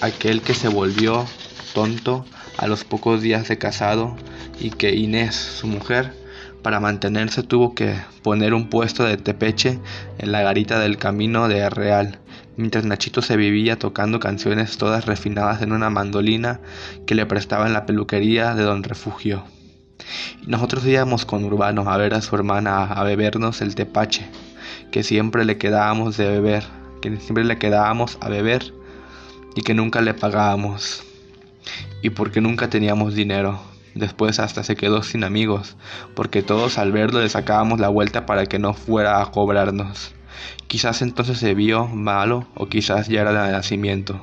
[0.00, 1.26] aquel que se volvió
[1.74, 2.24] tonto
[2.56, 4.16] a los pocos días de casado
[4.58, 6.14] y que Inés, su mujer,
[6.62, 9.78] para mantenerse tuvo que poner un puesto de tepeche
[10.16, 12.20] en la garita del camino de Real,
[12.56, 16.60] mientras Nachito se vivía tocando canciones todas refinadas en una mandolina
[17.06, 19.44] que le prestaba en la peluquería de don Refugio.
[20.42, 24.24] Y nosotros íbamos con Urbano a ver a su hermana a bebernos el tepache,
[24.90, 28.72] que siempre le quedábamos de beber, que siempre le quedábamos a beber
[29.54, 31.02] y que nunca le pagábamos,
[32.02, 33.60] y porque nunca teníamos dinero.
[33.94, 35.76] Después hasta se quedó sin amigos,
[36.14, 40.12] porque todos al verlo le sacábamos la vuelta para que no fuera a cobrarnos.
[40.68, 44.20] Quizás entonces se vio malo o quizás ya era de nacimiento.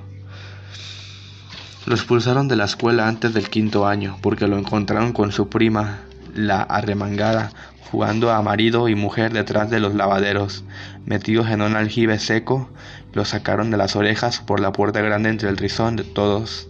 [1.86, 6.00] Lo expulsaron de la escuela antes del quinto año porque lo encontraron con su prima,
[6.34, 7.52] la arremangada,
[7.91, 10.63] jugando a marido y mujer detrás de los lavaderos,
[11.06, 12.69] metidos en un aljibe seco,
[13.13, 16.69] lo sacaron de las orejas por la puerta grande entre el rizón de todos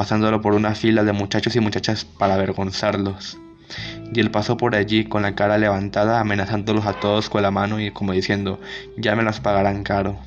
[0.00, 3.38] pasándolo por una fila de muchachos y muchachas para avergonzarlos.
[4.14, 7.78] Y él pasó por allí con la cara levantada, amenazándolos a todos con la mano
[7.80, 8.58] y como diciendo,
[8.96, 10.18] ya me las pagarán caro.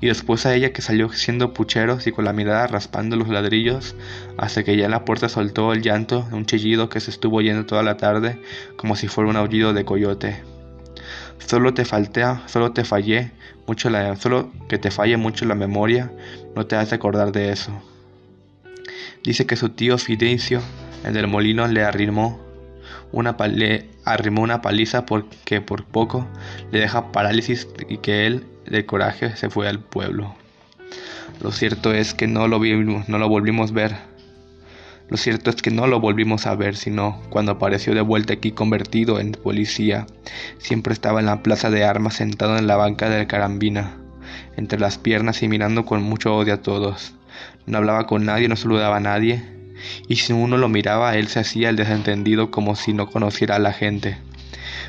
[0.00, 3.94] Y después a ella que salió siendo pucheros y con la mirada raspando los ladrillos,
[4.38, 7.36] hasta que ya en la puerta soltó el llanto de un chillido que se estuvo
[7.36, 8.40] oyendo toda la tarde,
[8.76, 10.42] como si fuera un aullido de coyote.
[11.38, 13.32] Solo te falté, solo te fallé,
[13.66, 16.10] mucho solo que te falle mucho la memoria,
[16.56, 17.72] no te hace acordar de eso.
[19.22, 20.60] Dice que su tío Fidencio,
[21.04, 22.40] el del molino, le arrimó
[23.12, 23.36] una,
[24.04, 26.26] arrimó una paliza porque por poco
[26.70, 30.34] le deja parálisis y que él, de coraje, se fue al pueblo.
[31.40, 33.96] Lo cierto es que no lo, vimos, no lo volvimos a ver.
[35.08, 38.52] Lo cierto es que no lo volvimos a ver, sino cuando apareció de vuelta aquí
[38.52, 40.06] convertido en policía.
[40.58, 43.96] Siempre estaba en la plaza de armas sentado en la banca de carambina,
[44.56, 47.14] entre las piernas y mirando con mucho odio a todos
[47.66, 49.42] no hablaba con nadie, no saludaba a nadie,
[50.08, 53.60] y si uno lo miraba, él se hacía el desentendido como si no conociera a
[53.60, 54.18] la gente.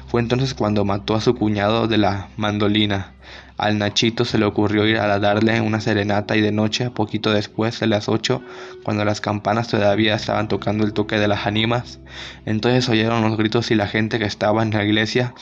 [0.07, 3.13] Fue entonces cuando mató a su cuñado de la mandolina,
[3.61, 7.79] al Nachito se le ocurrió ir a darle una serenata y de noche, poquito después
[7.79, 8.41] de las ocho,
[8.83, 11.99] cuando las campanas todavía estaban tocando el toque de las ánimas,
[12.47, 15.35] entonces oyeron los gritos y la gente que estaba en la iglesia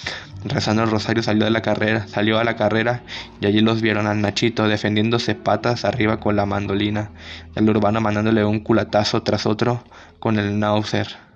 [0.43, 3.03] rezando el rosario salió de la carrera, salió a la carrera
[3.39, 7.11] y allí los vieron al Nachito defendiéndose patas arriba con la mandolina,
[7.55, 9.81] el urbano mandándole un culatazo tras otro
[10.19, 11.28] con el náuser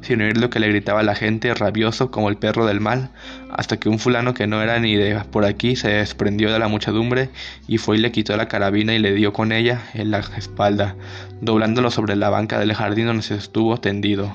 [0.00, 3.10] sin oír lo que le gritaba la gente, rabioso como el perro del mal,
[3.50, 6.68] hasta que un fulano que no era ni de por aquí se desprendió de la
[6.68, 7.30] muchedumbre
[7.66, 10.96] y fue y le quitó la carabina y le dio con ella en la espalda,
[11.40, 14.34] doblándolo sobre la banca del jardín donde se estuvo tendido.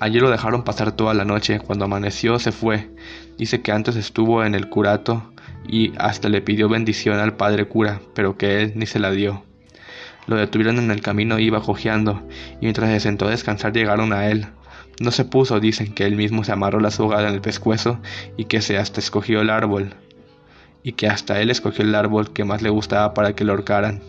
[0.00, 2.90] Allí lo dejaron pasar toda la noche, cuando amaneció se fue.
[3.38, 5.32] Dice que antes estuvo en el curato
[5.66, 9.44] y hasta le pidió bendición al padre cura, pero que él ni se la dio.
[10.26, 12.22] Lo detuvieron en el camino iba cojeando,
[12.60, 14.46] y mientras se sentó a descansar llegaron a él.
[15.00, 17.98] No se puso, dicen que él mismo se amarró la soga en el pescuezo
[18.36, 19.94] y que se hasta escogió el árbol,
[20.82, 24.02] y que hasta él escogió el árbol que más le gustaba para que lo ahorcaran.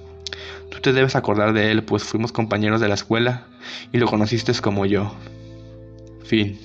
[0.69, 3.47] Tú te debes acordar de él, pues fuimos compañeros de la escuela
[3.91, 5.13] y lo conociste como yo.
[6.23, 6.59] Fin.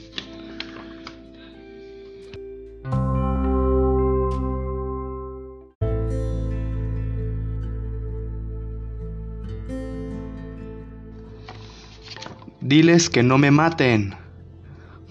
[12.70, 14.14] Diles que no me maten.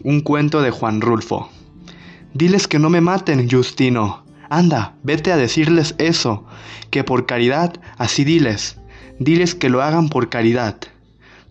[0.01, 1.49] Un cuento de Juan Rulfo.
[2.33, 4.23] Diles que no me maten, Justino.
[4.49, 6.45] Anda, vete a decirles eso,
[6.89, 8.77] que por caridad, así diles.
[9.19, 10.77] Diles que lo hagan por caridad.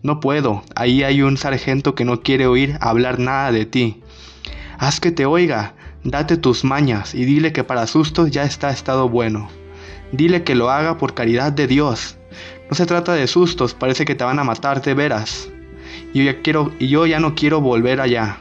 [0.01, 4.01] No puedo, ahí hay un sargento que no quiere oír hablar nada de ti.
[4.79, 9.09] Haz que te oiga, date tus mañas y dile que para sustos ya está estado
[9.09, 9.47] bueno.
[10.11, 12.17] Dile que lo haga por caridad de Dios.
[12.67, 15.51] No se trata de sustos, parece que te van a matar de veras
[16.13, 18.37] y yo ya quiero y yo ya no quiero volver allá.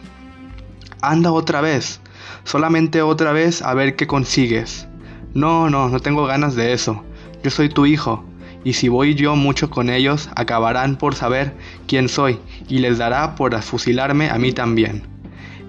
[1.01, 2.01] Anda otra vez.
[2.45, 4.87] Solamente otra vez a ver qué consigues.
[5.35, 7.05] No, no, no tengo ganas de eso.
[7.43, 8.25] Yo soy tu hijo,
[8.65, 11.55] y si voy yo mucho con ellos, acabarán por saber
[11.87, 15.05] quién soy, y les dará por fusilarme a mí también.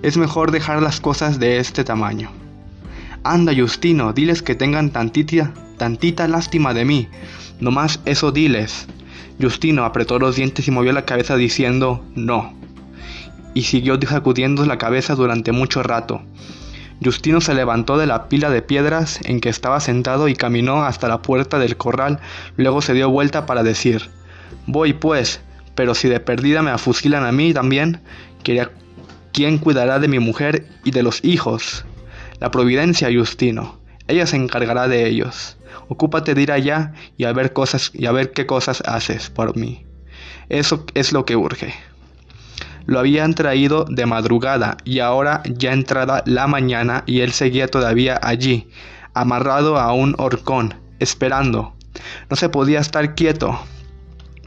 [0.01, 2.31] Es mejor dejar las cosas de este tamaño.
[3.23, 7.07] Anda, Justino, diles que tengan tantita, tantita lástima de mí.
[7.59, 8.87] Nomás eso diles.
[9.41, 12.53] Justino apretó los dientes y movió la cabeza diciendo no.
[13.53, 16.21] Y siguió sacudiendo la cabeza durante mucho rato.
[17.03, 21.07] Justino se levantó de la pila de piedras en que estaba sentado y caminó hasta
[21.07, 22.19] la puerta del corral,
[22.57, 24.09] luego se dio vuelta para decir
[24.65, 25.39] Voy pues,
[25.75, 28.01] pero si de perdida me afusilan a mí también,
[29.31, 31.85] ¿quién cuidará de mi mujer y de los hijos?
[32.39, 33.79] La providencia, Justino.
[34.07, 35.57] Ella se encargará de ellos.
[35.87, 39.57] Ocúpate de ir allá y a ver cosas y a ver qué cosas haces por
[39.57, 39.85] mí.
[40.49, 41.73] Eso es lo que urge.
[42.85, 48.19] Lo habían traído de madrugada y ahora ya entrada la mañana y él seguía todavía
[48.21, 48.67] allí,
[49.13, 51.75] amarrado a un horcón, esperando.
[52.29, 53.59] No se podía estar quieto.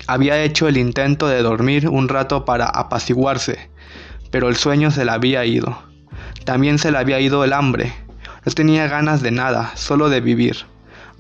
[0.09, 3.71] Había hecho el intento de dormir un rato para apaciguarse,
[4.33, 5.79] pero el sueño se le había ido.
[6.45, 7.95] También se le había ido el hambre.
[8.45, 10.72] No tenía ganas de nada, solo de vivir.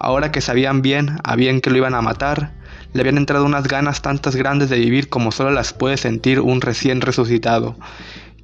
[0.05, 2.51] Ahora que sabían bien, a bien que lo iban a matar,
[2.93, 6.61] le habían entrado unas ganas tantas grandes de vivir como solo las puede sentir un
[6.61, 7.77] recién resucitado.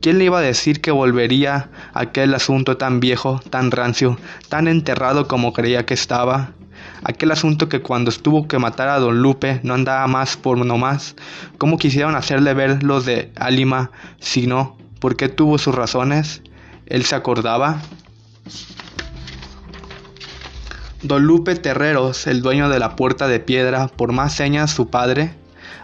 [0.01, 5.27] ¿Quién le iba a decir que volvería aquel asunto tan viejo, tan rancio, tan enterrado
[5.27, 6.53] como creía que estaba?
[7.03, 10.79] Aquel asunto que cuando estuvo que matar a don Lupe no andaba más por no
[10.79, 11.17] más.
[11.59, 13.91] ¿Cómo quisieron hacerle ver los de Alima
[14.21, 14.79] si no?
[15.01, 16.41] ¿Por qué tuvo sus razones?
[16.87, 17.83] ¿Él se acordaba?
[21.03, 25.33] Don Lupe Terreros, el dueño de la puerta de piedra, por más señas su padre,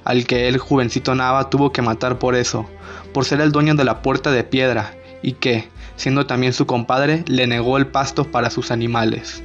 [0.02, 2.68] al que el jovencito Nava tuvo que matar por eso,
[3.12, 7.24] por ser el dueño de la puerta de piedra, y que, siendo también su compadre,
[7.28, 9.44] le negó el pasto para sus animales.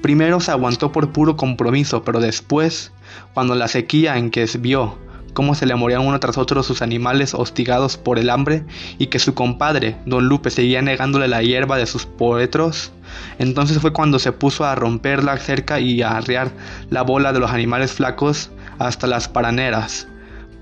[0.00, 2.92] Primero se aguantó por puro compromiso, pero después,
[3.34, 4.96] cuando la sequía en que vio
[5.34, 8.64] cómo se le morían uno tras otro sus animales hostigados por el hambre
[8.98, 12.92] y que su compadre, don Lupe, seguía negándole la hierba de sus poetros,
[13.38, 16.50] entonces fue cuando se puso a romper la cerca y a arriar
[16.90, 20.08] la bola de los animales flacos hasta las paraneras,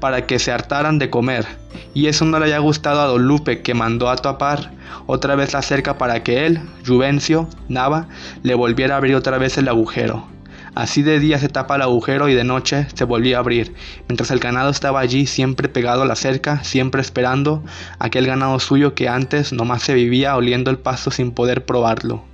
[0.01, 1.47] para que se hartaran de comer.
[1.95, 4.73] Y eso no le haya gustado a don Lupe, que mandó a tapar
[5.07, 8.09] otra vez la cerca para que él, Juvencio, Nava,
[8.43, 10.27] le volviera a abrir otra vez el agujero.
[10.75, 13.75] Así de día se tapa el agujero y de noche se volvía a abrir,
[14.07, 17.65] mientras el ganado estaba allí siempre pegado a la cerca, siempre esperando
[17.99, 22.28] aquel ganado suyo que antes nomás se vivía oliendo el pasto sin poder probarlo.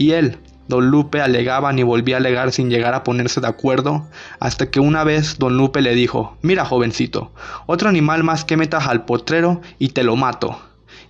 [0.00, 4.08] Y él, Don Lupe alegaba ni volvía a alegar sin llegar a ponerse de acuerdo,
[4.38, 7.32] hasta que una vez Don Lupe le dijo, mira jovencito,
[7.66, 10.58] otro animal más que metas al potrero y te lo mato.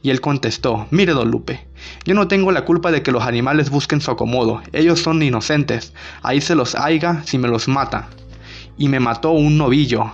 [0.03, 1.69] Y él contestó, mire don Lupe,
[2.05, 5.93] yo no tengo la culpa de que los animales busquen su acomodo, ellos son inocentes,
[6.25, 8.09] ahí se los haiga si me los mata.
[8.77, 10.11] Y me mató un novillo.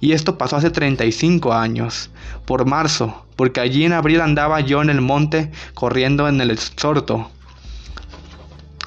[0.00, 2.08] Y esto pasó hace 35 años,
[2.46, 7.30] por marzo, porque allí en abril andaba yo en el monte corriendo en el exhorto,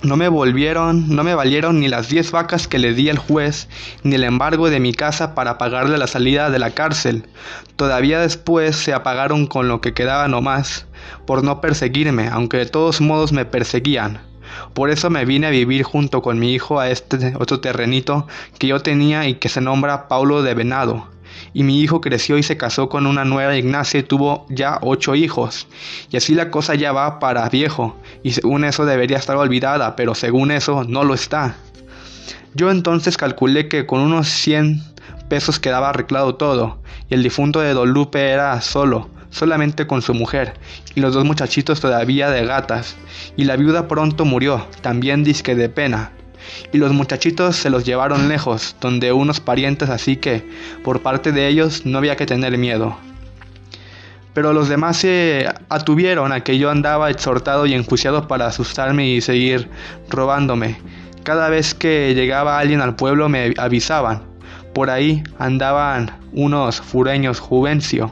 [0.01, 3.67] no me volvieron, no me valieron ni las diez vacas que le di al juez,
[4.03, 7.27] ni el embargo de mi casa para pagarle la salida de la cárcel.
[7.75, 10.87] Todavía después se apagaron con lo que quedaba nomás,
[11.25, 14.21] por no perseguirme, aunque de todos modos me perseguían.
[14.73, 18.25] Por eso me vine a vivir junto con mi hijo a este otro terrenito
[18.57, 21.07] que yo tenía y que se nombra Paulo de Venado
[21.53, 25.15] y mi hijo creció y se casó con una nueva Ignacia y tuvo ya ocho
[25.15, 25.67] hijos.
[26.11, 30.15] Y así la cosa ya va para viejo, y según eso debería estar olvidada, pero
[30.15, 31.55] según eso no lo está.
[32.53, 34.81] Yo entonces calculé que con unos 100
[35.29, 40.13] pesos quedaba arreglado todo, y el difunto de Don Lupe era solo, solamente con su
[40.13, 40.53] mujer,
[40.95, 42.95] y los dos muchachitos todavía de gatas,
[43.37, 46.11] y la viuda pronto murió, también disque de pena,
[46.71, 50.43] y los muchachitos se los llevaron lejos, donde unos parientes, así que
[50.83, 52.97] por parte de ellos no había que tener miedo.
[54.33, 59.21] Pero los demás se atuvieron a que yo andaba exhortado y enjuiciado para asustarme y
[59.21, 59.69] seguir
[60.09, 60.77] robándome.
[61.23, 64.21] Cada vez que llegaba alguien al pueblo me avisaban.
[64.73, 68.11] Por ahí andaban unos fureños juvencio.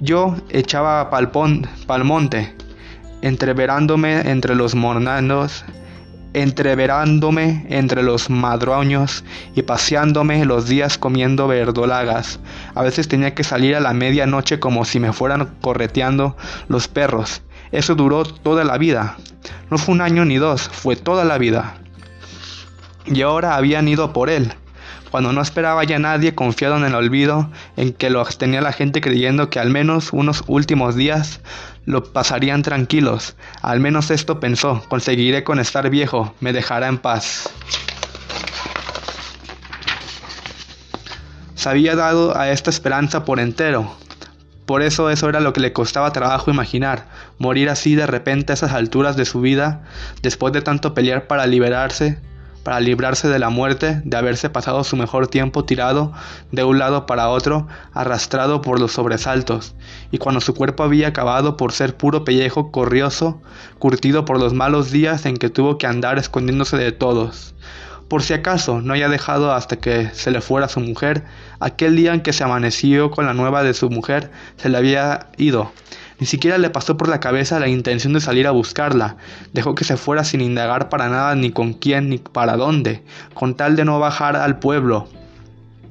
[0.00, 2.54] Yo echaba palpón, pal monte,
[3.22, 5.64] entreverándome entre los mornanos
[6.36, 9.24] entreverándome entre los madroños
[9.54, 12.40] y paseándome los días comiendo verdolagas.
[12.74, 16.36] A veces tenía que salir a la medianoche como si me fueran correteando
[16.68, 17.40] los perros.
[17.72, 19.16] Eso duró toda la vida.
[19.70, 21.78] No fue un año ni dos, fue toda la vida.
[23.06, 24.52] Y ahora habían ido por él.
[25.10, 29.00] cuando no esperaba ya nadie, confiado en el olvido, en que lo tenía la gente
[29.00, 31.40] creyendo que al menos unos últimos días
[31.86, 33.36] lo pasarían tranquilos.
[33.62, 37.48] Al menos esto pensó, conseguiré con estar viejo, me dejará en paz.
[41.54, 43.96] Se había dado a esta esperanza por entero.
[44.66, 47.06] Por eso eso era lo que le costaba trabajo imaginar,
[47.38, 49.84] morir así de repente a esas alturas de su vida,
[50.22, 52.18] después de tanto pelear para liberarse,
[52.66, 56.12] para librarse de la muerte, de haberse pasado su mejor tiempo tirado
[56.50, 59.76] de un lado para otro, arrastrado por los sobresaltos,
[60.10, 63.40] y cuando su cuerpo había acabado por ser puro pellejo corrioso,
[63.78, 67.54] curtido por los malos días en que tuvo que andar escondiéndose de todos.
[68.08, 71.22] Por si acaso no haya dejado hasta que se le fuera su mujer,
[71.60, 75.28] aquel día en que se amaneció con la nueva de su mujer, se le había
[75.36, 75.70] ido,
[76.18, 79.16] ni siquiera le pasó por la cabeza la intención de salir a buscarla.
[79.52, 83.02] Dejó que se fuera sin indagar para nada ni con quién ni para dónde,
[83.34, 85.08] con tal de no bajar al pueblo.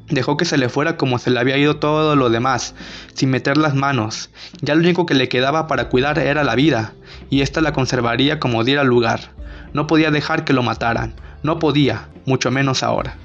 [0.09, 2.75] Dejó que se le fuera como se le había ido todo lo demás,
[3.13, 4.29] sin meter las manos.
[4.61, 6.93] Ya lo único que le quedaba para cuidar era la vida,
[7.29, 9.31] y ésta la conservaría como diera lugar.
[9.73, 11.13] No podía dejar que lo mataran,
[11.43, 13.15] no podía, mucho menos ahora.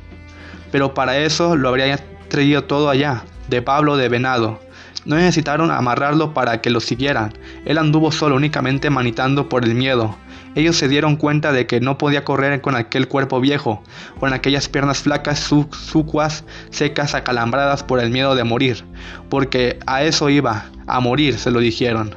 [0.73, 1.99] Pero para eso lo habría
[2.29, 4.61] traído todo allá, de Pablo de Venado,
[5.05, 7.33] no necesitaron amarrarlo para que lo siguieran.
[7.65, 10.17] Él anduvo solo únicamente manitando por el miedo.
[10.55, 13.83] Ellos se dieron cuenta de que no podía correr con aquel cuerpo viejo,
[14.19, 18.85] con aquellas piernas flacas, sucuas, secas, acalambradas por el miedo de morir,
[19.29, 22.17] porque a eso iba, a morir, se lo dijeron.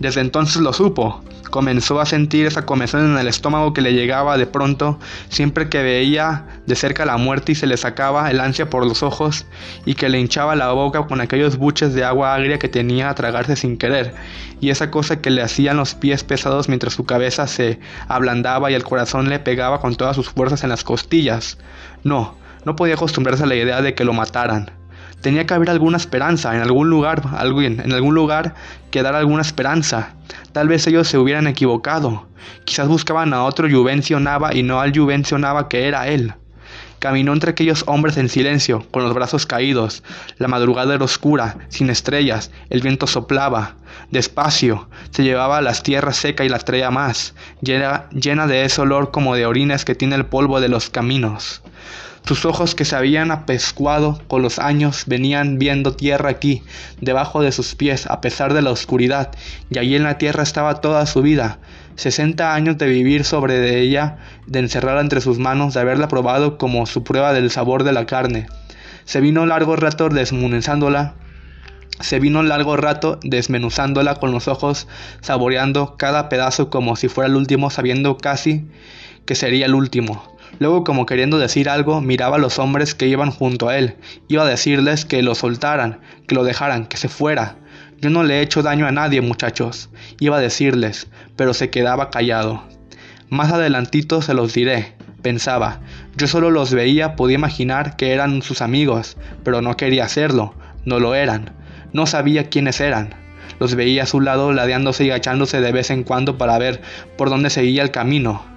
[0.00, 4.38] Desde entonces lo supo, comenzó a sentir esa comezón en el estómago que le llegaba
[4.38, 4.98] de pronto
[5.28, 9.02] siempre que veía de cerca la muerte y se le sacaba el ansia por los
[9.02, 9.44] ojos
[9.84, 13.14] y que le hinchaba la boca con aquellos buches de agua agria que tenía a
[13.14, 14.14] tragarse sin querer
[14.62, 18.74] y esa cosa que le hacían los pies pesados mientras su cabeza se ablandaba y
[18.74, 21.58] el corazón le pegaba con todas sus fuerzas en las costillas.
[22.02, 24.81] No, no podía acostumbrarse a la idea de que lo mataran.
[25.22, 28.54] Tenía que haber alguna esperanza, en algún lugar, alguien, en algún lugar
[28.90, 30.14] que dar alguna esperanza.
[30.52, 32.26] Tal vez ellos se hubieran equivocado.
[32.64, 36.34] Quizás buscaban a otro Juvencio Nava y no al Juvencio Nava que era él.
[36.98, 40.02] Caminó entre aquellos hombres en silencio, con los brazos caídos.
[40.38, 43.76] La madrugada era oscura, sin estrellas, el viento soplaba.
[44.10, 49.10] Despacio, se llevaba las tierras seca y la estrella más, llena, llena de ese olor
[49.12, 51.62] como de orines que tiene el polvo de los caminos.
[52.24, 56.62] Sus ojos que se habían apescuado con los años venían viendo tierra aquí,
[57.00, 59.32] debajo de sus pies, a pesar de la oscuridad,
[59.70, 61.58] y allí en la tierra estaba toda su vida.
[61.96, 66.58] Sesenta años de vivir sobre de ella, de encerrarla entre sus manos, de haberla probado
[66.58, 68.46] como su prueba del sabor de la carne.
[69.04, 71.14] Se vino largo rato desmenuzándola,
[72.00, 74.86] se vino largo rato desmenuzándola con los ojos,
[75.20, 78.64] saboreando cada pedazo como si fuera el último, sabiendo casi
[79.26, 80.31] que sería el último.
[80.58, 83.96] Luego, como queriendo decir algo, miraba a los hombres que iban junto a él.
[84.28, 87.56] Iba a decirles que lo soltaran, que lo dejaran, que se fuera.
[88.00, 89.90] Yo no le he hecho daño a nadie, muchachos.
[90.18, 92.62] Iba a decirles, pero se quedaba callado.
[93.28, 95.80] Más adelantito se los diré, pensaba.
[96.16, 100.54] Yo solo los veía, podía imaginar que eran sus amigos, pero no quería hacerlo.
[100.84, 101.52] No lo eran.
[101.92, 103.14] No sabía quiénes eran.
[103.58, 106.82] Los veía a su lado ladeándose y agachándose de vez en cuando para ver
[107.16, 108.51] por dónde seguía el camino.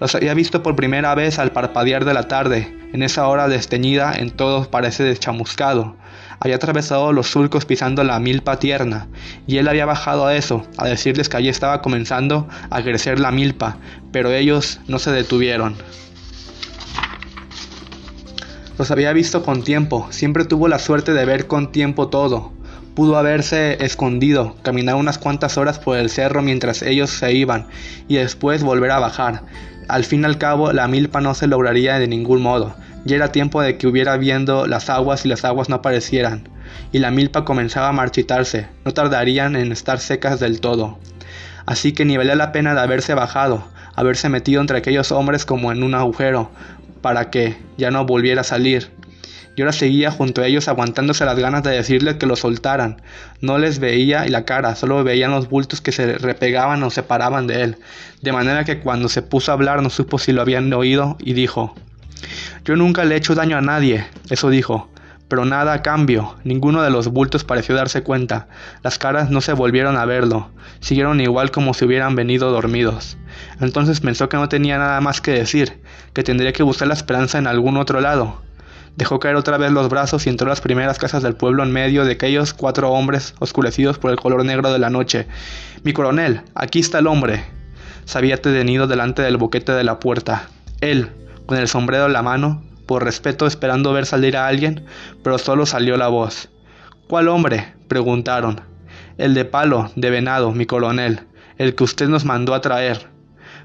[0.00, 2.74] Los había visto por primera vez al parpadear de la tarde.
[2.92, 5.96] En esa hora desteñida en todos parece deschamuscado.
[6.40, 9.08] Había atravesado los surcos pisando la milpa tierna,
[9.46, 13.30] y él había bajado a eso, a decirles que allí estaba comenzando a crecer la
[13.30, 13.76] milpa,
[14.10, 15.76] pero ellos no se detuvieron.
[18.78, 22.52] Los había visto con tiempo, siempre tuvo la suerte de ver con tiempo todo.
[22.94, 27.66] Pudo haberse escondido, caminar unas cuantas horas por el cerro mientras ellos se iban,
[28.08, 29.42] y después volver a bajar.
[29.90, 32.76] Al fin y al cabo, la milpa no se lograría de ningún modo.
[33.04, 36.48] Ya era tiempo de que hubiera viendo las aguas y las aguas no aparecieran,
[36.92, 41.00] y la milpa comenzaba a marchitarse, no tardarían en estar secas del todo.
[41.66, 43.64] Así que ni valía la pena de haberse bajado,
[43.96, 46.52] haberse metido entre aquellos hombres como en un agujero,
[47.02, 48.92] para que ya no volviera a salir.
[49.56, 53.02] Y ahora seguía junto a ellos aguantándose las ganas de decirles que lo soltaran.
[53.40, 57.62] No les veía la cara, solo veían los bultos que se repegaban o separaban de
[57.62, 57.76] él.
[58.22, 61.32] De manera que cuando se puso a hablar no supo si lo habían oído y
[61.32, 61.74] dijo,
[62.64, 64.88] Yo nunca le he hecho daño a nadie, eso dijo.
[65.30, 68.48] Pero nada a cambio, ninguno de los bultos pareció darse cuenta,
[68.82, 73.16] las caras no se volvieron a verlo, siguieron igual como si hubieran venido dormidos.
[73.60, 75.78] Entonces pensó que no tenía nada más que decir,
[76.14, 78.42] que tendría que buscar la esperanza en algún otro lado.
[78.96, 81.72] Dejó caer otra vez los brazos y entró a las primeras casas del pueblo en
[81.72, 85.26] medio de aquellos cuatro hombres oscurecidos por el color negro de la noche.
[85.84, 87.44] Mi coronel, aquí está el hombre.
[88.04, 90.48] Se había detenido delante del boquete de la puerta.
[90.80, 91.10] Él,
[91.46, 94.84] con el sombrero en la mano, por respeto esperando ver salir a alguien,
[95.22, 96.48] pero solo salió la voz.
[97.08, 97.74] ¿Cuál hombre?
[97.88, 98.60] preguntaron.
[99.16, 101.20] El de palo, de venado, mi coronel,
[101.58, 103.06] el que usted nos mandó a traer.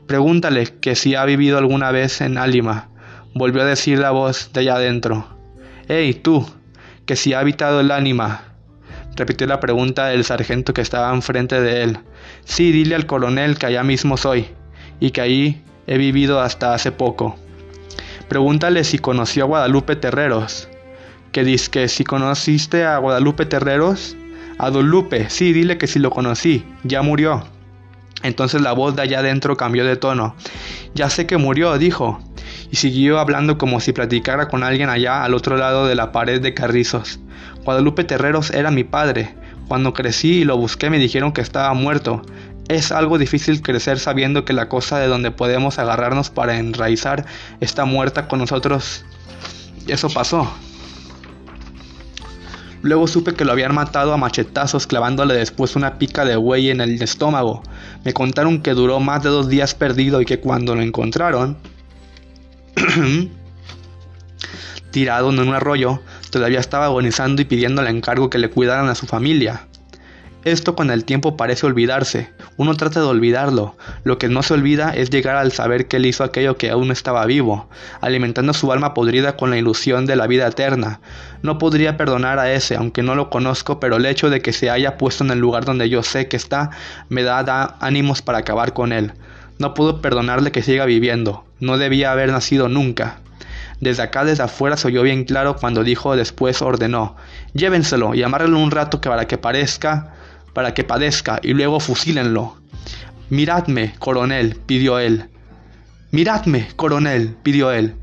[0.06, 2.90] Pregúntale que si ha vivido alguna vez en Álima,
[3.36, 5.28] volvió a decir la voz de allá adentro.
[5.90, 6.50] Hey, tú,
[7.06, 8.44] que si ha habitado el ánima.
[9.18, 12.00] Repitió la pregunta del sargento que estaba enfrente de él.
[12.46, 14.48] Sí, dile al coronel que allá mismo soy,
[15.02, 17.36] y que ahí he vivido hasta hace poco.
[18.30, 20.70] Pregúntale si conoció a Guadalupe Terreros.
[21.34, 24.16] Que dice que si conociste a Guadalupe Terreros.
[24.58, 24.90] A Don
[25.28, 27.44] sí, dile que si lo conocí, ya murió.
[28.24, 30.36] Entonces la voz de allá adentro cambió de tono.
[30.94, 32.22] Ya sé que murió, dijo,
[32.72, 36.42] y siguió hablando como si platicara con alguien allá al otro lado de la pared
[36.42, 37.20] de carrizos.
[37.64, 39.36] Guadalupe Terreros era mi padre.
[39.68, 42.22] Cuando crecí y lo busqué me dijeron que estaba muerto.
[42.68, 47.26] Es algo difícil crecer sabiendo que la cosa de donde podemos agarrarnos para enraizar
[47.60, 49.06] está muerta con nosotros.
[49.88, 50.52] Eso pasó.
[52.82, 56.82] Luego supe que lo habían matado a machetazos clavándole después una pica de buey en
[56.82, 57.64] el estómago.
[58.04, 61.58] Me contaron que duró más de dos días perdido y que cuando lo encontraron,
[64.92, 68.96] tirado en un arroyo, todavía estaba agonizando y pidiendo el encargo que le cuidaran a
[68.96, 69.68] su familia.
[70.46, 74.92] Esto con el tiempo parece olvidarse, uno trata de olvidarlo, lo que no se olvida
[74.92, 77.68] es llegar al saber que él hizo aquello que aún estaba vivo,
[78.00, 81.00] alimentando su alma podrida con la ilusión de la vida eterna.
[81.42, 84.70] No podría perdonar a ese, aunque no lo conozco, pero el hecho de que se
[84.70, 86.70] haya puesto en el lugar donde yo sé que está
[87.10, 89.14] me da, da ánimos para acabar con él.
[89.58, 93.20] No puedo perdonarle que siga viviendo, no debía haber nacido nunca.
[93.80, 97.16] Desde acá, desde afuera, se oyó bien claro cuando dijo después ordenó,
[97.54, 100.14] llévenselo y amárrenlo un rato que para que parezca
[100.56, 102.56] para que padezca y luego fusílenlo.
[103.30, 105.30] Miradme, coronel, pidió él.
[106.12, 107.96] Miradme, coronel, pidió él.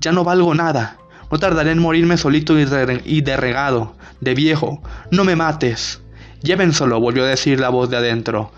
[0.00, 0.98] Ya no valgo nada.
[1.32, 2.66] No tardaré en morirme solito y,
[3.06, 4.82] y derregado, de viejo.
[5.10, 6.02] No me mates.
[6.42, 8.52] Llévenselo, volvió a decir la voz de adentro.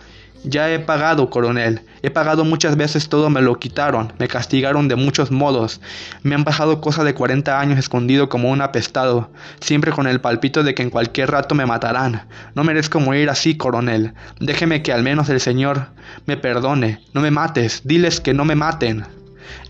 [0.48, 1.80] Ya he pagado, coronel.
[2.02, 5.80] He pagado muchas veces todo, me lo quitaron, me castigaron de muchos modos.
[6.22, 9.28] Me han pasado cosas de 40 años escondido como un apestado,
[9.60, 12.28] siempre con el palpito de que en cualquier rato me matarán.
[12.54, 14.14] No merezco morir así, coronel.
[14.38, 15.88] Déjeme que al menos el Señor
[16.26, 17.00] me perdone.
[17.12, 19.04] No me mates, diles que no me maten.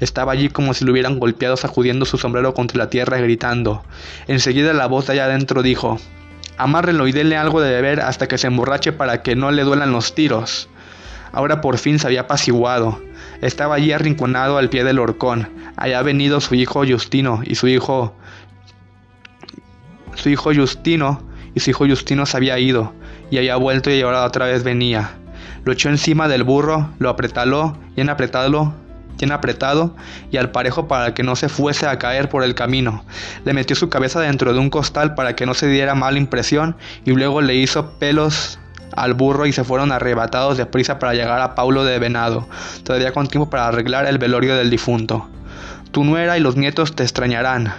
[0.01, 3.83] Estaba allí como si lo hubieran golpeado sacudiendo su sombrero contra la tierra gritando.
[4.27, 5.99] Enseguida la voz de allá adentro dijo
[6.59, 9.93] Amárrenlo y denle algo de beber hasta que se emborrache para que no le duelan
[9.93, 10.69] los tiros.
[11.33, 13.01] Ahora por fin se había apaciguado.
[13.43, 15.49] Estaba allí arrinconado al pie del horcón.
[15.77, 18.15] Allá ha venido su hijo Justino y su hijo...
[20.15, 21.23] Su hijo Justino
[21.55, 22.95] y su hijo Justino se había ido
[23.31, 25.11] y había vuelto y ahora otra vez venía.
[25.65, 28.75] Lo echó encima del burro, lo apretaló, bien apretado,
[29.19, 29.95] bien apretado
[30.31, 33.05] y al parejo para que no se fuese a caer por el camino.
[33.45, 36.77] Le metió su cabeza dentro de un costal para que no se diera mala impresión
[37.05, 38.59] y luego le hizo pelos
[38.97, 42.49] al burro y se fueron arrebatados de prisa para llegar a Paulo de Venado,
[42.83, 45.29] todavía con tiempo para arreglar el velorio del difunto.
[45.93, 47.73] Tu nuera y los nietos te extrañarán,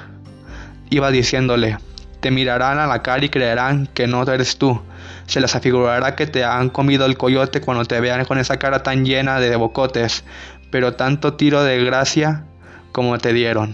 [0.89, 1.77] iba diciéndole,
[2.19, 4.81] te mirarán a la cara y creerán que no eres tú.
[5.27, 8.81] Se les afigurará que te han comido el coyote cuando te vean con esa cara
[8.81, 10.23] tan llena de bocotes,
[10.71, 12.45] pero tanto tiro de gracia
[12.91, 13.73] como te dieron.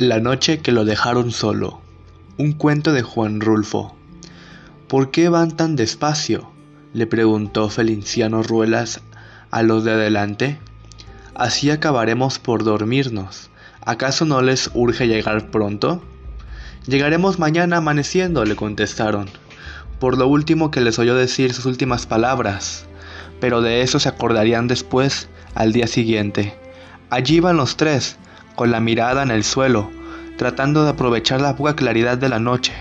[0.00, 1.82] La noche que lo dejaron solo.
[2.38, 3.94] Un cuento de Juan Rulfo.
[4.88, 6.50] ¿Por qué van tan despacio?
[6.94, 9.02] le preguntó Feliciano Ruelas
[9.50, 10.58] a los de adelante.
[11.40, 13.48] Así acabaremos por dormirnos.
[13.80, 16.02] ¿Acaso no les urge llegar pronto?
[16.86, 19.30] Llegaremos mañana amaneciendo, le contestaron,
[20.00, 22.84] por lo último que les oyó decir sus últimas palabras,
[23.40, 26.54] pero de eso se acordarían después, al día siguiente.
[27.08, 28.18] Allí iban los tres,
[28.54, 29.90] con la mirada en el suelo,
[30.36, 32.74] tratando de aprovechar la poca claridad de la noche.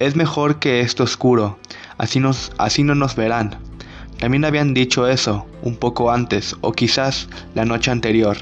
[0.00, 1.60] Es mejor que esto oscuro,
[1.96, 3.65] así, nos, así no nos verán.
[4.18, 8.38] También habían dicho eso un poco antes, o quizás la noche anterior.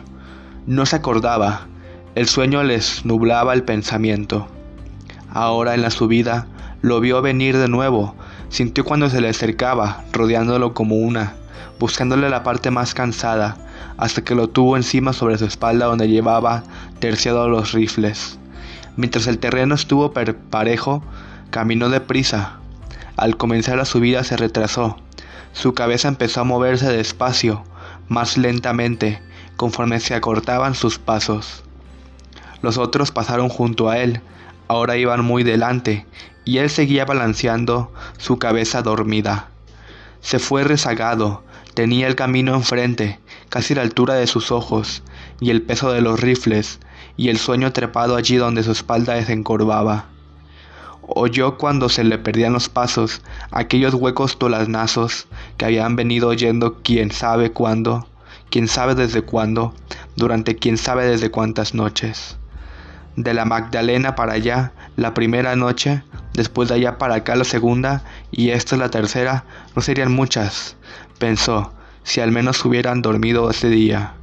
[0.66, 1.66] No se acordaba,
[2.14, 4.46] el sueño les nublaba el pensamiento.
[5.30, 6.46] Ahora en la subida
[6.80, 8.14] lo vio venir de nuevo,
[8.50, 11.34] sintió cuando se le acercaba, rodeándolo como una,
[11.80, 13.56] buscándole la parte más cansada,
[13.96, 16.62] hasta que lo tuvo encima sobre su espalda donde llevaba
[17.00, 18.38] terciados los rifles.
[18.96, 21.02] Mientras el terreno estuvo parejo,
[21.50, 22.58] caminó deprisa.
[23.16, 24.96] Al comenzar la subida se retrasó.
[25.54, 27.62] Su cabeza empezó a moverse despacio,
[28.08, 29.22] más lentamente,
[29.56, 31.62] conforme se acortaban sus pasos.
[32.60, 34.20] Los otros pasaron junto a él,
[34.66, 36.06] ahora iban muy delante,
[36.44, 39.48] y él seguía balanceando su cabeza dormida.
[40.20, 41.44] Se fue rezagado,
[41.74, 45.04] tenía el camino enfrente, casi la altura de sus ojos,
[45.40, 46.80] y el peso de los rifles,
[47.16, 50.06] y el sueño trepado allí donde su espalda desencorvaba.
[51.06, 55.26] Oyó cuando se le perdían los pasos aquellos huecos tolaznazos
[55.58, 58.08] que habían venido oyendo quién sabe cuándo,
[58.48, 59.74] quién sabe desde cuándo,
[60.16, 62.38] durante quién sabe desde cuántas noches.
[63.16, 66.02] De la Magdalena para allá, la primera noche,
[66.32, 68.02] después de allá para acá la segunda,
[68.32, 69.44] y esta es la tercera,
[69.76, 70.76] no serían muchas,
[71.18, 74.14] pensó, si al menos hubieran dormido ese día.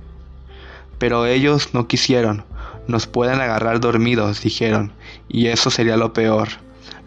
[0.97, 2.43] Pero ellos no quisieron,
[2.87, 4.93] nos pueden agarrar dormidos, dijeron,
[5.29, 6.49] y eso sería lo peor.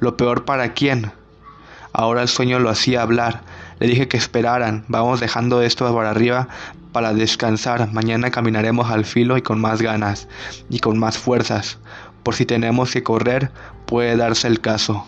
[0.01, 1.13] ¿Lo peor para quién?
[1.93, 3.43] Ahora el sueño lo hacía hablar.
[3.79, 6.49] Le dije que esperaran, vamos dejando esto para arriba
[6.95, 7.93] para descansar.
[7.93, 10.29] Mañana caminaremos al filo y con más ganas
[10.71, 11.79] y con más fuerzas.
[12.23, 13.51] Por si tenemos que correr,
[13.85, 15.05] puede darse el caso.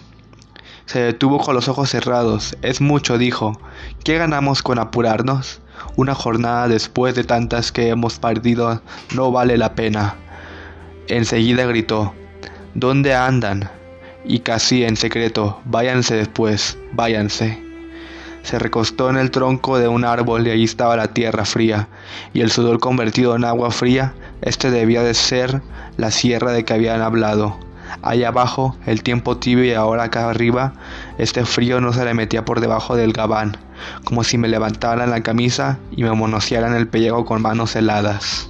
[0.85, 2.57] Se detuvo con los ojos cerrados.
[2.61, 3.59] Es mucho, dijo.
[4.05, 5.61] ¿Qué ganamos con apurarnos?
[5.95, 8.83] Una jornada después de tantas que hemos perdido
[9.15, 10.17] no vale la pena.
[11.07, 12.15] Enseguida gritó.
[12.75, 13.71] ¿Dónde andan?
[14.29, 17.63] Y casi en secreto, váyanse después, váyanse.
[18.43, 21.89] Se recostó en el tronco de un árbol y allí estaba la tierra fría,
[22.33, 25.63] y el sudor convertido en agua fría, este debía de ser
[25.97, 27.57] la sierra de que habían hablado.
[28.03, 30.75] Allá abajo, el tiempo tibio y ahora acá arriba,
[31.19, 33.57] este frío no se le metía por debajo del gabán,
[34.05, 38.49] como si me levantaran la camisa y me monosearan el pellejo con manos heladas.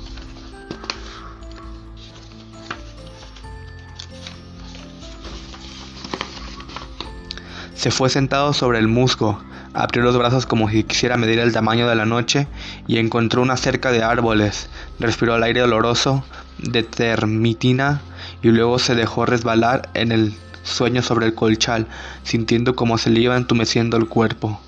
[7.86, 9.40] Se fue sentado sobre el musgo,
[9.72, 12.48] abrió los brazos como si quisiera medir el tamaño de la noche
[12.88, 14.68] y encontró una cerca de árboles,
[14.98, 16.24] respiró el aire oloroso
[16.58, 18.00] de termitina
[18.42, 20.34] y luego se dejó resbalar en el
[20.64, 21.86] sueño sobre el colchal,
[22.24, 24.60] sintiendo como se le iba entumeciendo el cuerpo.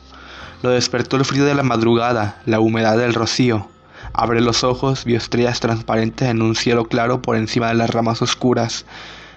[0.62, 3.66] Lo despertó el frío de la madrugada, la humedad del rocío.
[4.12, 8.22] Abrió los ojos, vio estrellas transparentes en un cielo claro por encima de las ramas
[8.22, 8.86] oscuras.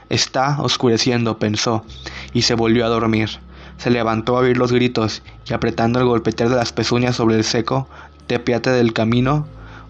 [0.09, 1.83] Está oscureciendo, pensó,
[2.31, 3.39] y se volvió a dormir.
[3.81, 7.43] Se levantó a oír los gritos y apretando el golpetear de las pezuñas sobre el
[7.43, 7.87] seco
[8.27, 9.47] tepiate del camino,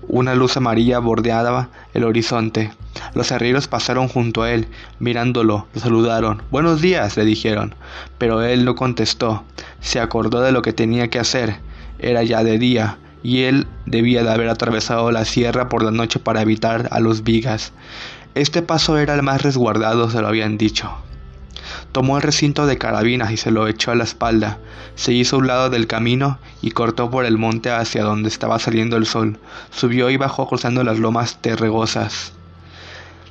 [0.07, 2.71] una luz amarilla bordeaba el horizonte.
[3.15, 4.69] Los arrieros pasaron junto a él,
[4.99, 6.41] mirándolo, lo saludaron.
[6.51, 7.75] Buenos días, le dijeron.
[8.17, 9.43] Pero él no contestó.
[9.81, 11.57] Se acordó de lo que tenía que hacer.
[11.99, 16.17] Era ya de día, y él debía de haber atravesado la sierra por la noche
[16.17, 17.73] para evitar a los vigas.
[18.35, 20.89] Este paso era el más resguardado, se lo habían dicho.
[21.91, 24.59] Tomó el recinto de carabinas y se lo echó a la espalda.
[24.95, 28.59] Se hizo a un lado del camino y cortó por el monte hacia donde estaba
[28.59, 29.37] saliendo el sol.
[29.71, 32.31] Subió y bajó cruzando las lomas terregosas.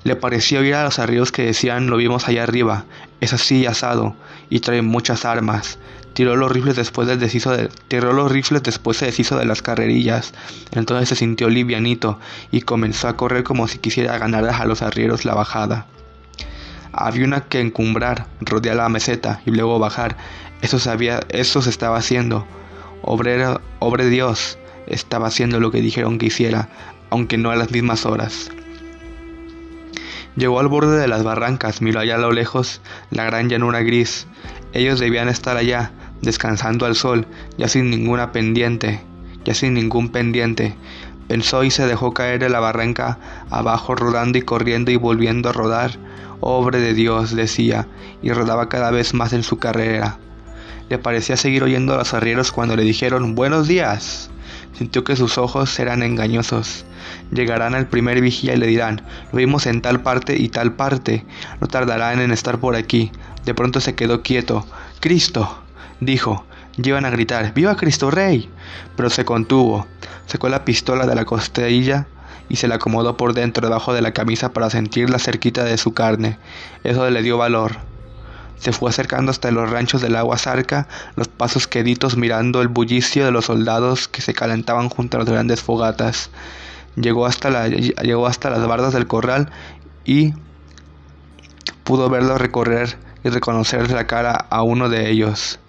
[0.04, 2.84] Le pareció oír a los arrieros que decían lo vimos allá arriba,
[3.20, 4.14] es así asado,
[4.48, 5.78] y trae muchas armas.
[6.12, 9.62] Tiró los rifles después del deshizo de, tiró los rifles después se deshizo de las
[9.62, 10.34] carrerillas.
[10.72, 12.18] Entonces se sintió livianito
[12.50, 15.86] y comenzó a correr como si quisiera ganar a los arrieros la bajada.
[17.01, 20.18] Había una que encumbrar, rodear la meseta y luego bajar.
[20.61, 20.76] Eso,
[21.30, 22.46] eso se estaba haciendo.
[23.01, 26.68] Obrero, obre Dios estaba haciendo lo que dijeron que hiciera,
[27.09, 28.51] aunque no a las mismas horas.
[30.36, 34.26] Llegó al borde de las barrancas, miró allá a lo lejos la gran llanura gris.
[34.74, 37.26] Ellos debían estar allá, descansando al sol,
[37.57, 39.01] ya sin ninguna pendiente,
[39.46, 40.74] ya sin ningún pendiente.
[41.28, 45.53] Pensó y se dejó caer de la barranca abajo, rodando y corriendo y volviendo a
[45.53, 45.98] rodar
[46.41, 47.86] Obre de Dios, decía,
[48.22, 50.18] y rodaba cada vez más en su carrera.
[50.88, 54.30] Le parecía seguir oyendo a los arrieros cuando le dijeron Buenos días.
[54.72, 56.86] Sintió que sus ojos eran engañosos.
[57.30, 61.26] Llegarán al primer vigía y le dirán, lo vimos en tal parte y tal parte,
[61.61, 63.12] no tardarán en estar por aquí.
[63.45, 64.66] De pronto se quedó quieto.
[65.01, 65.62] Cristo,
[66.01, 66.45] dijo.
[66.76, 68.49] Llevan a gritar, ¡Viva Cristo Rey!
[68.97, 69.86] Pero se contuvo.
[70.26, 72.07] Sacó la pistola de la costilla
[72.51, 75.94] y se la acomodó por dentro debajo de la camisa para sentirla cerquita de su
[75.94, 76.36] carne.
[76.84, 77.76] Eso le dio valor.
[78.59, 80.86] Se fue acercando hasta los ranchos del agua zarca,
[81.16, 85.30] los pasos queditos mirando el bullicio de los soldados que se calentaban junto a las
[85.30, 86.30] grandes fogatas.
[86.96, 89.51] Llegó hasta, llegó hasta las bardas del corral
[90.05, 90.34] y
[91.84, 95.61] pudo verlos recorrer y reconocerles la cara a uno de ellos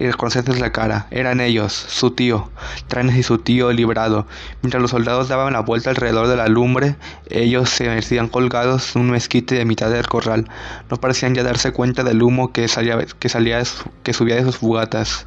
[0.00, 1.06] y reconocerles la cara.
[1.10, 2.50] Eran ellos, su tío,
[2.88, 4.26] Tranes y su tío librado.
[4.62, 6.96] Mientras los soldados daban la vuelta alrededor de la lumbre,
[7.28, 10.48] ellos se metían colgados en un mezquite de mitad del corral.
[10.90, 15.26] No parecían ya darse cuenta del humo que salía, que subía de sus fugatas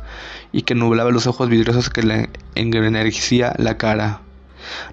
[0.52, 4.22] y que nublaba los ojos vidriosos que le enernecía la cara.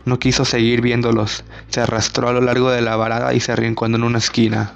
[0.05, 1.43] No quiso seguir viéndolos.
[1.69, 4.75] Se arrastró a lo largo de la varada y se arrincó en una esquina.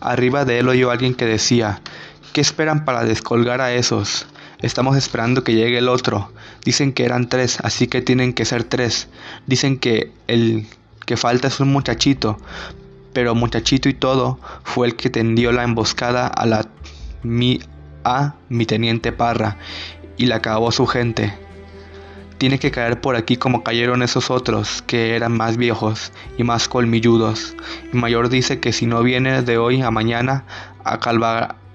[0.00, 1.80] Arriba de él oyó alguien que decía,
[2.32, 4.26] ¿qué esperan para descolgar a esos?
[4.62, 6.32] Estamos esperando que llegue el otro.
[6.64, 9.08] Dicen que eran tres, así que tienen que ser tres.
[9.46, 10.66] Dicen que el
[11.06, 12.38] que falta es un muchachito,
[13.12, 16.66] pero muchachito y todo fue el que tendió la emboscada a la
[17.22, 17.60] mi
[18.04, 19.58] a mi teniente Parra
[20.16, 21.34] y la acabó su gente.
[22.40, 26.68] Tiene que caer por aquí como cayeron esos otros, que eran más viejos y más
[26.68, 27.54] colmilludos.
[27.92, 30.46] Y Mayor dice que si no viene de hoy a mañana,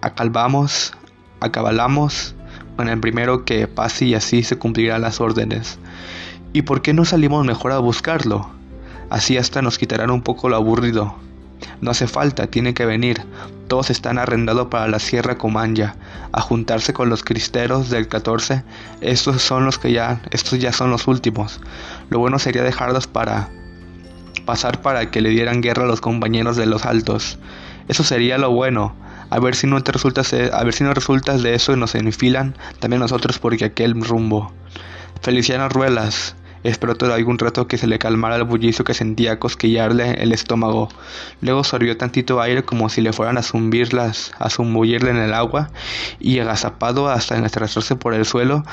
[0.01, 0.93] acalvamos,
[1.39, 2.33] acabalamos
[2.77, 5.77] con el primero que pase y así se cumplirán las órdenes.
[6.51, 8.49] ¿Y por qué no salimos mejor a buscarlo?
[9.11, 11.13] Así hasta nos quitarán un poco lo aburrido.
[11.81, 13.21] No hace falta, tiene que venir.
[13.67, 15.95] Todos están arrendados para la Sierra Comanya,
[16.31, 18.63] a juntarse con los cristeros del 14.
[19.01, 21.59] Estos son los que ya, estos ya son los últimos.
[22.09, 23.49] Lo bueno sería dejarlos para
[24.45, 27.39] pasar para que le dieran guerra a los compañeros de los altos.
[27.87, 28.95] Eso sería lo bueno.
[29.29, 31.95] A ver si no te resultas, a ver si no resultas de eso y nos
[31.95, 34.53] enfilan también nosotros porque aquel rumbo.
[35.21, 36.35] Feliciano Ruelas,
[36.65, 40.89] Esperó todo algún rato que se le calmara el bullicio que sentía cosquillarle el estómago.
[41.41, 45.69] Luego sorbió tantito aire como si le fueran a zumbirlas, a zumbullirle en el agua,
[46.19, 48.63] y agazapado hasta arrastrarse por el suelo,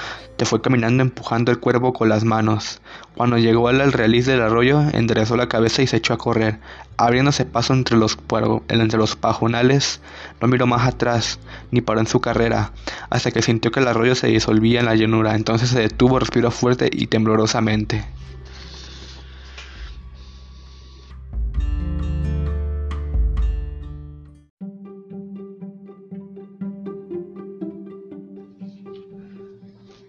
[0.43, 2.81] te fue caminando empujando el cuervo con las manos.
[3.15, 6.59] Cuando llegó al realiz del arroyo, enderezó la cabeza y se echó a correr,
[6.97, 8.19] abriéndose paso entre los,
[8.67, 10.01] entre los pajonales.
[10.41, 11.39] No miró más atrás,
[11.71, 12.73] ni paró en su carrera,
[13.09, 15.37] hasta que sintió que el arroyo se disolvía en la llanura.
[15.37, 18.05] Entonces se detuvo, respiró fuerte y temblorosamente.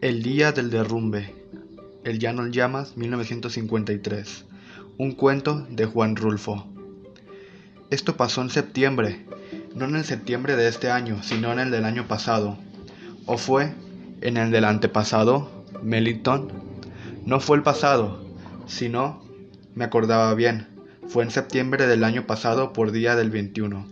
[0.03, 1.33] El día del derrumbe.
[2.03, 4.43] El llano en llamas, 1953.
[4.97, 6.67] Un cuento de Juan Rulfo.
[7.89, 9.25] Esto pasó en septiembre,
[9.73, 12.57] no en el septiembre de este año, sino en el del año pasado.
[13.27, 13.73] ¿O fue
[14.19, 16.51] en el del antepasado, Melington?
[17.25, 18.25] No fue el pasado,
[18.67, 19.23] sino,
[19.73, 20.67] me acordaba bien,
[21.07, 23.87] fue en septiembre del año pasado por día del 21.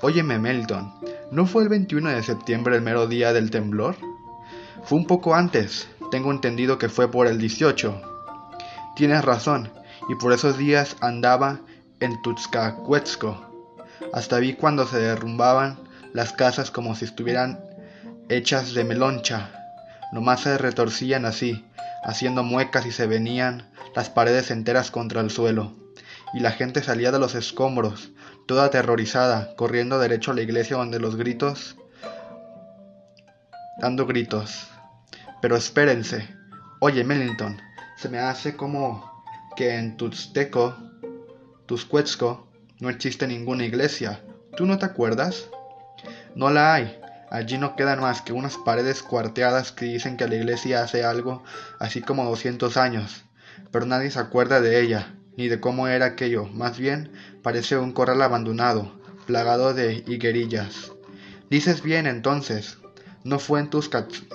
[0.00, 0.92] Óyeme, Melton,
[1.30, 3.94] ¿no fue el 21 de septiembre el mero día del temblor?
[4.84, 8.02] Fue un poco antes, tengo entendido que fue por el 18.
[8.96, 9.72] Tienes razón,
[10.10, 11.60] y por esos días andaba
[12.00, 13.70] en Tuxcacuetzco.
[14.12, 15.78] Hasta vi cuando se derrumbaban
[16.12, 17.64] las casas como si estuvieran
[18.28, 19.50] hechas de meloncha.
[20.12, 21.64] Nomás se retorcían así,
[22.04, 25.72] haciendo muecas y se venían las paredes enteras contra el suelo.
[26.34, 28.10] Y la gente salía de los escombros,
[28.46, 31.76] toda aterrorizada, corriendo derecho a la iglesia donde los gritos,
[33.80, 34.73] dando gritos.
[35.44, 36.26] Pero espérense.
[36.78, 37.60] Oye, Mellington,
[37.98, 39.22] se me hace como
[39.54, 40.74] que en Tuxteco,
[41.66, 42.48] Tuscuetzco,
[42.80, 44.24] no existe ninguna iglesia.
[44.56, 45.50] ¿Tú no te acuerdas?
[46.34, 46.98] No la hay.
[47.30, 51.44] Allí no quedan más que unas paredes cuarteadas que dicen que la iglesia hace algo
[51.78, 53.26] así como 200 años,
[53.70, 56.46] pero nadie se acuerda de ella, ni de cómo era aquello.
[56.46, 60.92] Más bien parece un corral abandonado, plagado de higuerillas.
[61.50, 62.78] Dices bien entonces,
[63.24, 63.90] no fue en, tus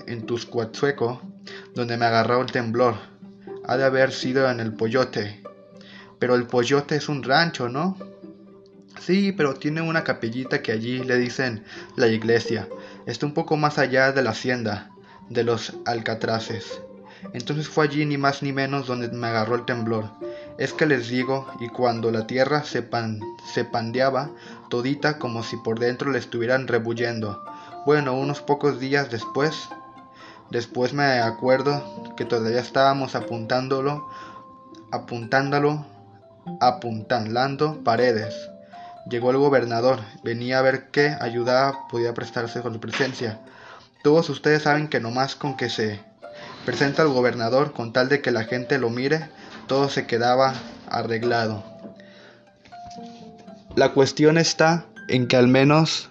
[0.07, 1.21] en Tuscuatzueco
[1.75, 2.95] donde me agarró el temblor.
[3.65, 5.41] Ha de haber sido en el Pollote.
[6.17, 7.95] Pero el Pollote es un rancho, ¿no?
[8.99, 11.63] Sí, pero tiene una capellita que allí le dicen
[11.95, 12.67] la iglesia.
[13.05, 14.89] Está un poco más allá de la hacienda,
[15.29, 16.81] de los alcatraces.
[17.33, 20.09] Entonces fue allí ni más ni menos donde me agarró el temblor.
[20.57, 23.21] Es que les digo, y cuando la tierra se, pan,
[23.53, 24.31] se pandeaba,
[24.69, 27.43] todita como si por dentro le estuvieran rebuyendo,
[27.89, 29.67] bueno, unos pocos días después,
[30.51, 34.07] después me acuerdo que todavía estábamos apuntándolo,
[34.91, 35.87] apuntándolo,
[36.61, 38.47] apuntando paredes.
[39.09, 43.39] Llegó el gobernador, venía a ver qué ayuda podía prestarse con su presencia.
[44.03, 45.99] Todos ustedes saben que nomás con que se
[46.65, 49.31] presenta el gobernador con tal de que la gente lo mire,
[49.65, 50.53] todo se quedaba
[50.87, 51.63] arreglado.
[53.75, 56.09] La cuestión está en que al menos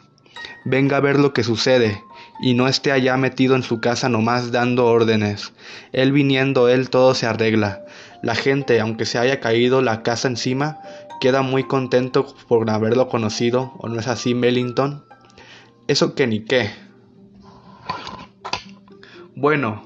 [0.64, 2.02] venga a ver lo que sucede
[2.40, 5.52] y no esté allá metido en su casa nomás dando órdenes.
[5.92, 7.84] Él viniendo, él todo se arregla.
[8.22, 10.80] La gente, aunque se haya caído la casa encima,
[11.20, 15.04] queda muy contento por haberlo conocido, ¿o no es así, Mellington?
[15.86, 16.70] Eso que ni qué.
[19.34, 19.84] Bueno,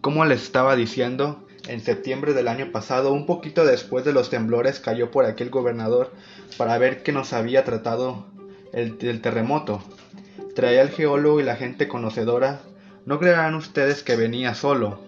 [0.00, 4.78] como les estaba diciendo, en septiembre del año pasado, un poquito después de los temblores,
[4.78, 6.12] cayó por aquí el gobernador
[6.56, 8.26] para ver qué nos había tratado
[8.76, 9.82] el, terremoto.
[10.54, 12.60] Traía al geólogo y la gente conocedora.
[13.06, 15.00] No creerán ustedes que venía solo.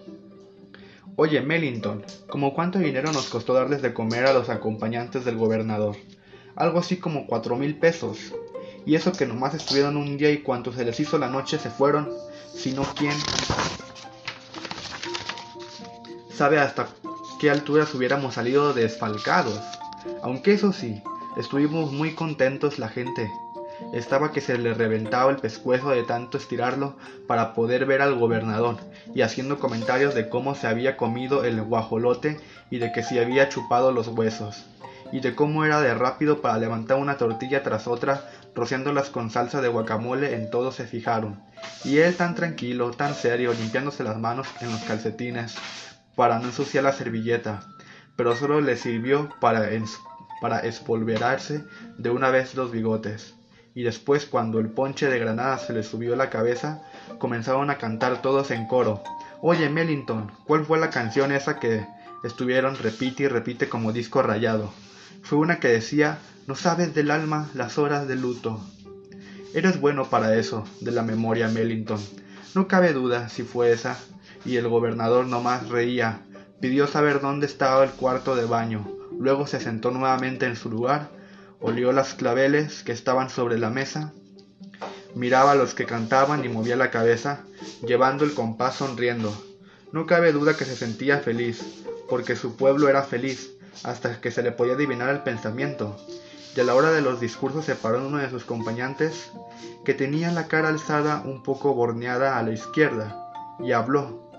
[1.15, 5.97] Oye, Mellington, ¿cómo cuánto dinero nos costó darles de comer a los acompañantes del gobernador?
[6.55, 8.33] Algo así como cuatro mil pesos.
[8.85, 11.69] Y eso que nomás estuvieron un día y cuando se les hizo la noche se
[11.69, 12.09] fueron,
[12.55, 13.13] sino quién
[16.33, 16.87] sabe hasta
[17.39, 19.59] qué alturas hubiéramos salido desfalcados.
[20.23, 21.03] Aunque eso sí,
[21.37, 23.29] estuvimos muy contentos la gente.
[23.93, 28.77] Estaba que se le reventaba el pescuezo de tanto estirarlo para poder ver al gobernador,
[29.15, 33.49] y haciendo comentarios de cómo se había comido el guajolote y de que se había
[33.49, 34.65] chupado los huesos,
[35.11, 39.59] y de cómo era de rápido para levantar una tortilla tras otra, rociándolas con salsa
[39.61, 41.41] de guacamole, en todo se fijaron.
[41.83, 45.55] Y él tan tranquilo, tan serio, limpiándose las manos en los calcetines,
[46.15, 47.61] para no ensuciar la servilleta,
[48.15, 49.67] pero solo le sirvió para,
[50.41, 51.63] para espolverarse
[51.97, 53.38] de una vez los bigotes
[53.79, 56.81] y después cuando el ponche de granada se le subió a la cabeza,
[57.17, 59.01] comenzaron a cantar todos en coro.
[59.39, 61.87] Oye, Mellington, ¿cuál fue la canción esa que
[62.25, 64.73] estuvieron repite y repite como disco rayado?
[65.21, 68.59] Fue una que decía, no sabes del alma las horas de luto.
[69.53, 72.01] Eres bueno para eso, de la memoria, Mellington.
[72.55, 73.97] No cabe duda si fue esa.
[74.43, 76.19] Y el gobernador nomás reía,
[76.59, 78.85] pidió saber dónde estaba el cuarto de baño,
[79.17, 81.17] luego se sentó nuevamente en su lugar
[81.61, 84.13] olió las claveles que estaban sobre la mesa,
[85.15, 87.41] miraba a los que cantaban y movía la cabeza,
[87.85, 89.33] llevando el compás sonriendo.
[89.91, 91.61] No cabe duda que se sentía feliz,
[92.07, 93.51] porque su pueblo era feliz,
[93.83, 95.97] hasta que se le podía adivinar el pensamiento.
[96.55, 99.31] Y a la hora de los discursos se paró uno de sus acompañantes,
[99.85, 104.31] que tenía la cara alzada un poco borneada a la izquierda, y habló.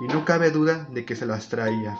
[0.00, 1.96] Y no cabe duda de que se las traía.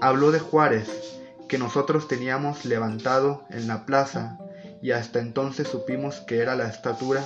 [0.00, 1.17] Habló de Juárez,
[1.48, 4.38] que nosotros teníamos levantado en la plaza
[4.82, 7.24] y hasta entonces supimos que era la estatura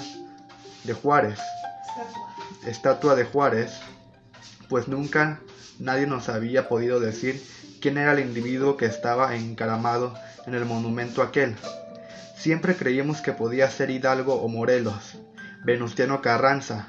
[0.85, 1.41] de Juárez,
[2.67, 3.73] estatua, de Juárez,
[4.69, 5.41] pues nunca
[5.79, 7.43] nadie nos había podido decir
[7.81, 10.15] quién era el individuo que estaba encaramado
[10.47, 11.57] en el monumento aquel.
[12.37, 15.19] Siempre creímos que podía ser Hidalgo o Morelos,
[15.65, 16.87] Venustiano Carranza,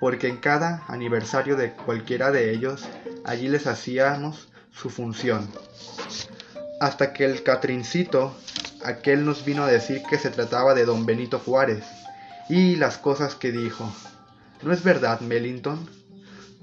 [0.00, 2.84] porque en cada aniversario de cualquiera de ellos
[3.24, 5.48] allí les hacíamos su función
[6.84, 8.36] hasta que el Catrincito
[8.84, 11.82] aquel nos vino a decir que se trataba de don Benito Juárez
[12.50, 13.90] y las cosas que dijo.
[14.62, 15.88] ¿No es verdad, Mellington?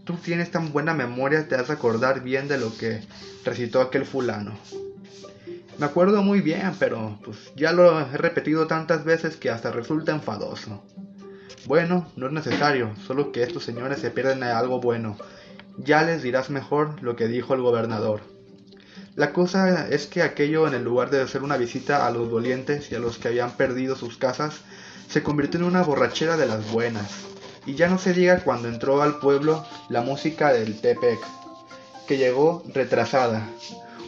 [0.04, 3.02] Tú tienes tan buena memoria, te has de acordar bien de lo que
[3.44, 4.56] recitó aquel fulano.
[5.80, 10.12] Me acuerdo muy bien, pero pues ya lo he repetido tantas veces que hasta resulta
[10.12, 10.84] enfadoso.
[11.66, 15.18] Bueno, no es necesario, solo que estos señores se pierden de algo bueno.
[15.80, 18.31] Ya les dirás mejor lo que dijo el gobernador.
[19.16, 22.92] La cosa es que aquello, en el lugar de ser una visita a los dolientes
[22.92, 24.62] y a los que habían perdido sus casas,
[25.10, 27.12] se convirtió en una borrachera de las buenas.
[27.66, 31.20] Y ya no se diga cuando entró al pueblo la música del Tepec,
[32.08, 33.50] que llegó retrasada.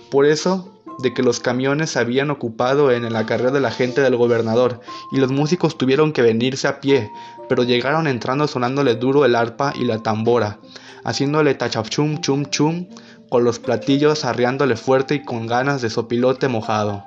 [0.09, 3.99] Por eso, de que los camiones se habían ocupado en el acarreo de la gente
[4.01, 4.79] del gobernador,
[5.11, 7.11] y los músicos tuvieron que venirse a pie,
[7.49, 10.59] pero llegaron entrando sonándole duro el arpa y la tambora,
[11.03, 12.87] haciéndole tachachum chum chum
[13.33, 17.03] con los platillos arriándole fuerte y con ganas de sopilote mojado.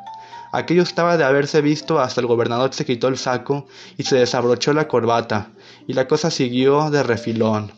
[0.51, 4.73] Aquello estaba de haberse visto hasta el gobernador se quitó el saco y se desabrochó
[4.73, 5.51] la corbata,
[5.87, 7.71] y la cosa siguió de refilón.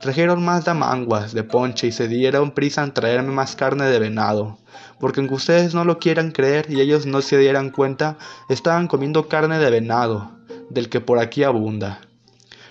[0.00, 4.58] Trajeron más damanguas de ponche y se dieron prisa en traerme más carne de venado,
[4.98, 8.18] porque aunque ustedes no lo quieran creer y ellos no se dieran cuenta,
[8.48, 10.32] estaban comiendo carne de venado,
[10.68, 12.00] del que por aquí abunda.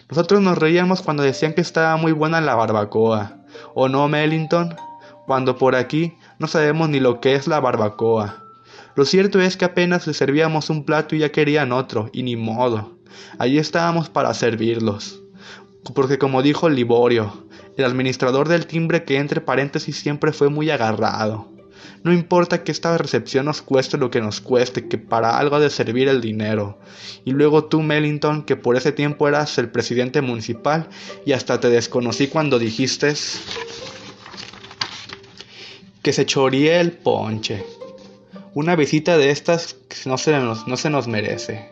[0.09, 3.38] Nosotros nos reíamos cuando decían que estaba muy buena la barbacoa,
[3.74, 4.76] ¿o no, Mellington?
[5.26, 8.43] Cuando por aquí no sabemos ni lo que es la barbacoa.
[8.95, 12.36] Lo cierto es que apenas les servíamos un plato y ya querían otro, y ni
[12.36, 12.97] modo.
[13.39, 15.21] Allí estábamos para servirlos.
[15.95, 17.45] Porque como dijo Liborio,
[17.76, 21.51] el administrador del timbre que entre paréntesis siempre fue muy agarrado.
[22.03, 25.59] No importa que esta recepción nos cueste lo que nos cueste, que para algo ha
[25.59, 26.78] de servir el dinero.
[27.26, 30.88] Y luego tú, Mellington, que por ese tiempo eras el presidente municipal
[31.26, 33.13] y hasta te desconocí cuando dijiste
[36.04, 37.64] que se choríe el ponche.
[38.54, 41.70] Una visita de estas no se nos, no se nos merece.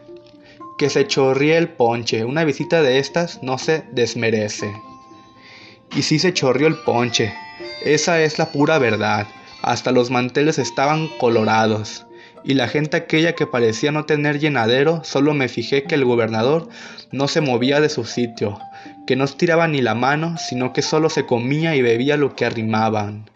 [0.77, 2.23] Que se chorríe el ponche.
[2.23, 4.73] Una visita de estas no se desmerece.
[5.97, 7.33] Y sí se chorrió el ponche.
[7.83, 9.27] Esa es la pura verdad.
[9.63, 12.05] Hasta los manteles estaban colorados.
[12.45, 16.69] Y la gente aquella que parecía no tener llenadero, solo me fijé que el gobernador
[17.11, 18.57] no se movía de su sitio,
[19.05, 22.45] que no estiraba ni la mano, sino que solo se comía y bebía lo que
[22.45, 23.29] arrimaban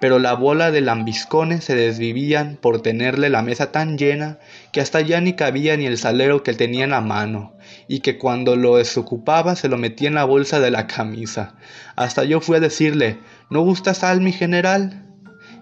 [0.00, 4.38] pero la bola de lambiscones se desvivían por tenerle la mesa tan llena
[4.72, 7.54] que hasta ya ni cabía ni el salero que tenía en la mano,
[7.88, 11.54] y que cuando lo desocupaba se lo metía en la bolsa de la camisa.
[11.96, 13.18] Hasta yo fui a decirle
[13.48, 15.04] ¿No gusta sal, mi general?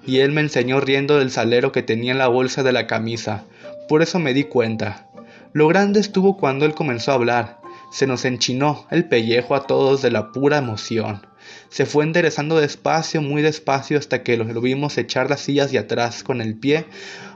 [0.06, 3.44] Y él me enseñó riendo del salero que tenía en la bolsa de la camisa.
[3.88, 5.08] Por eso me di cuenta.
[5.52, 7.60] Lo grande estuvo cuando él comenzó a hablar.
[7.92, 11.26] Se nos enchinó el pellejo a todos de la pura emoción.
[11.74, 16.22] Se fue enderezando despacio, muy despacio, hasta que lo, vimos echar las sillas de atrás
[16.22, 16.84] con el pie,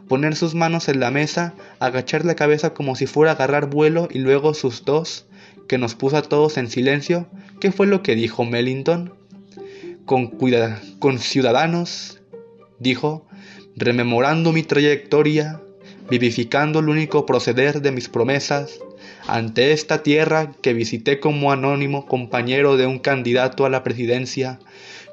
[0.06, 4.06] poner sus manos en la mesa, agachar la cabeza como si fuera a agarrar vuelo
[4.08, 5.26] y luego sus dos,
[5.66, 7.26] que nos puso a todos en silencio.
[7.58, 9.12] ¿Qué fue lo que dijo Mellington?
[10.04, 10.28] Con,
[11.00, 12.20] con ciudadanos,
[12.78, 13.26] dijo,
[13.74, 15.60] rememorando mi trayectoria,
[16.08, 18.78] vivificando el único proceder de mis promesas,
[19.28, 24.58] ante esta tierra que visité como anónimo compañero de un candidato a la presidencia,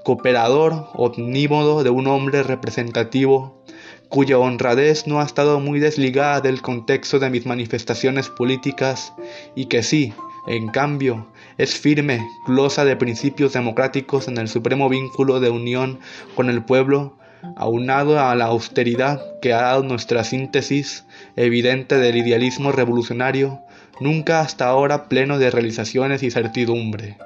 [0.05, 3.61] cooperador omnímodo de un hombre representativo,
[4.07, 9.11] cuya honradez no ha estado muy desligada del contexto de mis manifestaciones políticas
[9.53, 10.13] y que sí,
[10.47, 15.99] en cambio, es firme, glosa de principios democráticos en el supremo vínculo de unión
[16.35, 17.17] con el pueblo,
[17.57, 21.05] aunado a la austeridad que ha dado nuestra síntesis
[21.35, 23.64] evidente del idealismo revolucionario,
[23.99, 27.17] nunca hasta ahora pleno de realizaciones y certidumbre.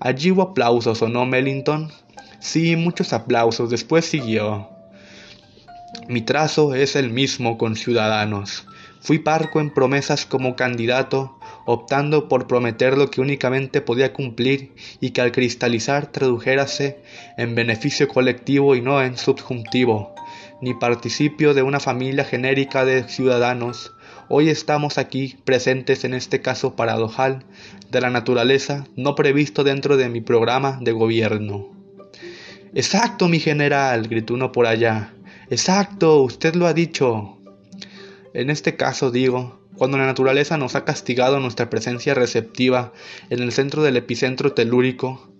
[0.00, 1.90] Allí hubo aplausos, ¿o no, Mellington?
[2.40, 3.70] Sí, muchos aplausos.
[3.70, 4.68] Después siguió.
[6.08, 8.66] Mi trazo es el mismo con Ciudadanos.
[9.00, 15.10] Fui parco en promesas como candidato, optando por prometer lo que únicamente podía cumplir y
[15.10, 17.02] que al cristalizar tradujérase
[17.38, 20.14] en beneficio colectivo y no en subjuntivo,
[20.60, 23.93] ni participio de una familia genérica de ciudadanos,
[24.28, 27.44] Hoy estamos aquí presentes en este caso paradojal
[27.90, 31.68] de la naturaleza no previsto dentro de mi programa de gobierno.
[32.74, 35.12] Exacto, mi general, gritó uno por allá.
[35.50, 37.36] Exacto, usted lo ha dicho.
[38.32, 42.94] En este caso digo, cuando la naturaleza nos ha castigado nuestra presencia receptiva
[43.28, 45.33] en el centro del epicentro telúrico,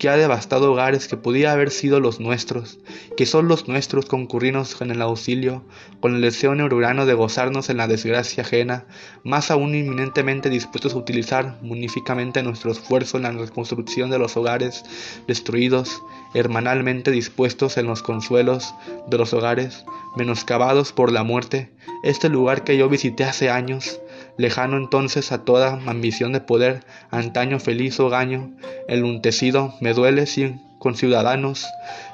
[0.00, 2.78] que ha devastado hogares que podía haber sido los nuestros,
[3.18, 5.62] que son los nuestros concurrinos en el auxilio,
[6.00, 8.86] con el deseo neururano de gozarnos en la desgracia ajena,
[9.24, 14.84] más aún inminentemente dispuestos a utilizar munificamente nuestro esfuerzo en la reconstrucción de los hogares
[15.28, 18.74] destruidos, hermanalmente dispuestos en los consuelos
[19.06, 19.84] de los hogares
[20.16, 21.70] menoscabados por la muerte,
[22.02, 24.00] este lugar que yo visité hace años,
[24.40, 26.80] lejano entonces a toda ambición de poder,
[27.10, 28.52] antaño feliz hogaño,
[28.88, 31.66] el untecido me duele sin conciudadanos,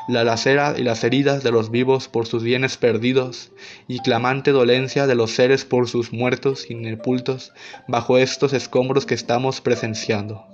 [0.09, 3.53] la lacera y las heridas de los vivos por sus bienes perdidos,
[3.87, 7.53] y clamante dolencia de los seres por sus muertos inepultos
[7.87, 10.45] bajo estos escombros que estamos presenciando.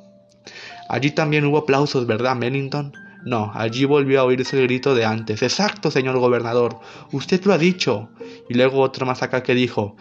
[0.90, 2.92] Allí también hubo aplausos, ¿verdad, Mennington?
[3.24, 5.42] No, allí volvió a oírse el grito de antes.
[5.42, 6.80] Exacto, señor gobernador,
[7.12, 8.10] usted lo ha dicho.
[8.50, 9.96] Y luego otro más acá que dijo,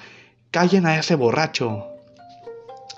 [0.52, 1.88] callen a ese borracho.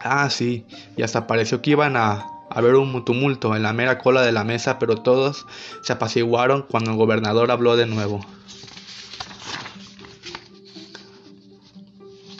[0.01, 0.65] Ah, sí,
[0.97, 4.43] y hasta pareció que iban a haber un tumulto en la mera cola de la
[4.43, 5.45] mesa, pero todos
[5.81, 8.19] se apaciguaron cuando el gobernador habló de nuevo.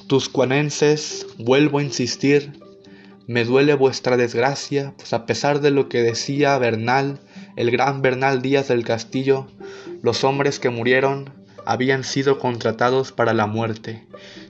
[0.07, 2.59] Tuscuanenses, vuelvo a insistir,
[3.25, 7.19] me duele vuestra desgracia, pues a pesar de lo que decía Bernal,
[7.55, 9.47] el gran Bernal Díaz del Castillo,
[10.01, 11.31] los hombres que murieron
[11.65, 14.05] habían sido contratados para la muerte.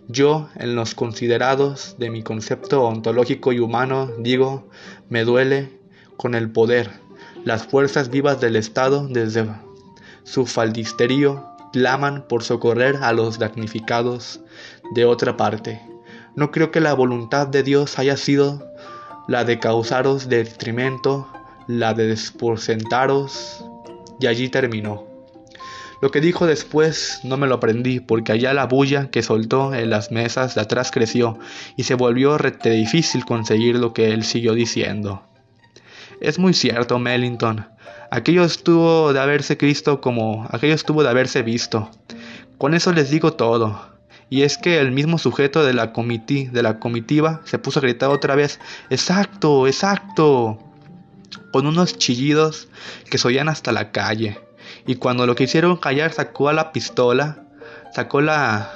[0.07, 4.69] Yo, en los considerados de mi concepto ontológico y humano, digo,
[5.09, 5.79] me duele
[6.17, 6.91] con el poder.
[7.45, 9.47] Las fuerzas vivas del Estado, desde
[10.23, 14.41] su faldisterio, claman por socorrer a los damnificados
[14.93, 15.81] de otra parte.
[16.35, 18.65] No creo que la voluntad de Dios haya sido
[19.27, 21.27] la de causaros detrimento,
[21.67, 23.63] la de desporcentaros,
[24.19, 25.12] y allí terminó.
[26.03, 29.89] Lo que dijo después no me lo aprendí, porque allá la bulla que soltó en
[29.89, 31.39] las mesas de atrás creció
[31.77, 35.23] y se volvió rete difícil conseguir lo que él siguió diciendo.
[36.19, 37.69] Es muy cierto, Mellington.
[38.11, 41.89] Aquello estuvo de haberse visto como aquello estuvo de haberse visto.
[42.57, 43.95] Con eso les digo todo.
[44.29, 48.09] Y es que el mismo sujeto de la, de la comitiva se puso a gritar
[48.09, 50.59] otra vez, exacto, exacto,
[51.53, 52.67] con unos chillidos
[53.09, 54.37] que se oían hasta la calle
[54.85, 57.43] y cuando lo quisieron callar sacó a la pistola,
[57.93, 58.71] sacó la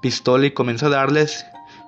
[0.00, 1.44] pistola y comenzó a darles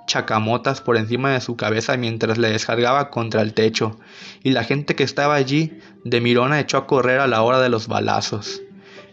[0.07, 3.99] chacamotas por encima de su cabeza mientras le descargaba contra el techo,
[4.43, 7.69] y la gente que estaba allí de mirona echó a correr a la hora de
[7.69, 8.63] los balazos,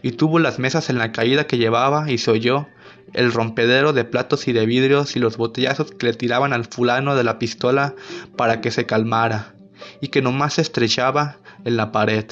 [0.02, 2.66] y tuvo las mesas en la caída que llevaba y se oyó
[3.14, 7.14] el rompedero de platos y de vidrios y los botellazos que le tiraban al fulano
[7.14, 7.94] de la pistola
[8.36, 9.54] para que se calmara,
[10.00, 12.26] y que nomás se estrechaba en la pared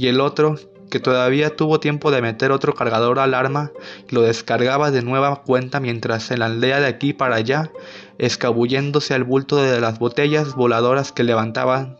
[0.00, 0.56] y el otro,
[0.90, 3.70] que todavía tuvo tiempo de meter otro cargador al arma,
[4.08, 7.70] lo descargaba de nueva cuenta mientras en la aldea de aquí para allá,
[8.16, 11.98] escabulléndose al bulto de las botellas voladoras que levantaban,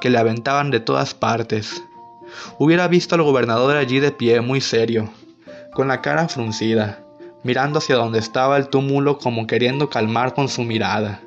[0.00, 1.84] que le aventaban de todas partes.
[2.58, 5.08] Hubiera visto al gobernador allí de pie, muy serio,
[5.72, 6.98] con la cara fruncida,
[7.44, 11.20] mirando hacia donde estaba el túmulo como queriendo calmar con su mirada.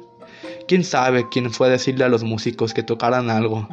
[0.68, 3.70] ¿Quién sabe quién fue a decirle a los músicos que tocaran algo?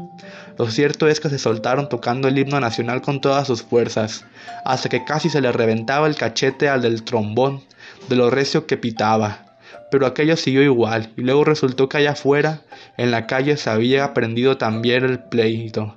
[0.58, 4.24] Lo cierto es que se soltaron tocando el himno nacional con todas sus fuerzas,
[4.64, 7.62] hasta que casi se le reventaba el cachete al del trombón,
[8.08, 9.58] de lo recio que pitaba.
[9.90, 12.62] Pero aquello siguió igual, y luego resultó que allá afuera,
[12.96, 15.94] en la calle, se había prendido también el pleito.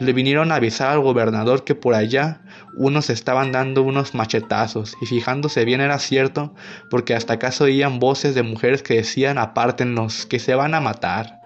[0.00, 2.40] Le vinieron a avisar al gobernador que por allá
[2.76, 6.54] unos estaban dando unos machetazos, y fijándose bien era cierto,
[6.90, 11.41] porque hasta acaso oían voces de mujeres que decían apártenlos, que se van a matar.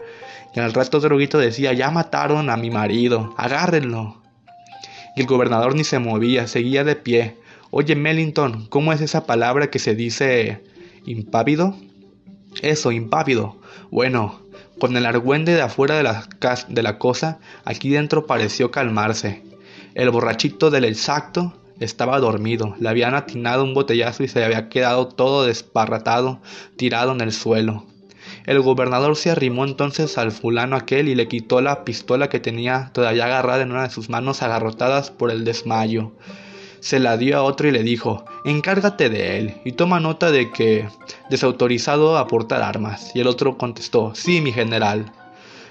[0.57, 4.22] Y al rato Droguito decía ya mataron a mi marido, agárrenlo.
[5.14, 7.36] Y el gobernador ni se movía, seguía de pie.
[7.70, 10.64] Oye, Mellington, ¿cómo es esa palabra que se dice
[11.04, 11.76] impávido?
[12.62, 13.59] Eso, impávido.
[13.90, 14.40] Bueno,
[14.78, 16.26] con el argüende de afuera de la,
[16.68, 19.42] de la cosa, aquí dentro pareció calmarse.
[19.94, 25.09] El borrachito del exacto estaba dormido, le habían atinado un botellazo y se había quedado
[25.09, 26.40] todo desparratado,
[26.76, 27.84] tirado en el suelo.
[28.47, 32.90] El gobernador se arrimó entonces al fulano aquel y le quitó la pistola que tenía
[32.92, 36.12] todavía agarrada en una de sus manos agarrotadas por el desmayo.
[36.78, 40.53] Se la dio a otro y le dijo, encárgate de él y toma nota de
[40.53, 40.88] que
[41.28, 43.11] desautorizado a portar armas.
[43.14, 45.12] Y el otro contestó, sí, mi general.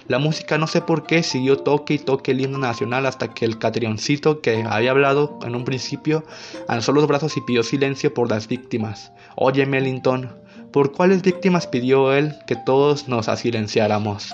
[0.09, 3.45] La música no sé por qué siguió toque y toque el himno nacional hasta que
[3.45, 6.25] el catrioncito que había hablado en un principio
[6.67, 9.13] alzó los brazos y pidió silencio por las víctimas.
[9.35, 10.29] Oye, Mellington,
[10.75, 14.33] ¿por cuáles víctimas pidió él que todos nos asilenciáramos?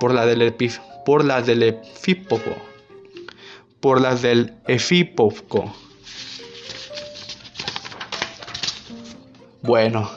[0.00, 0.54] Por la del
[1.04, 2.52] por las del efípoco.
[3.80, 5.74] Por las del efípoco.
[9.60, 10.10] Bueno,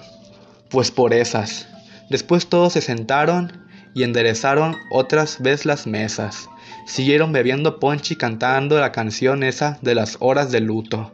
[0.70, 1.68] pues por esas.
[2.10, 6.48] Después todos se sentaron y enderezaron otras vez las mesas.
[6.86, 11.12] Siguieron bebiendo ponche y cantando la canción esa de las horas de luto.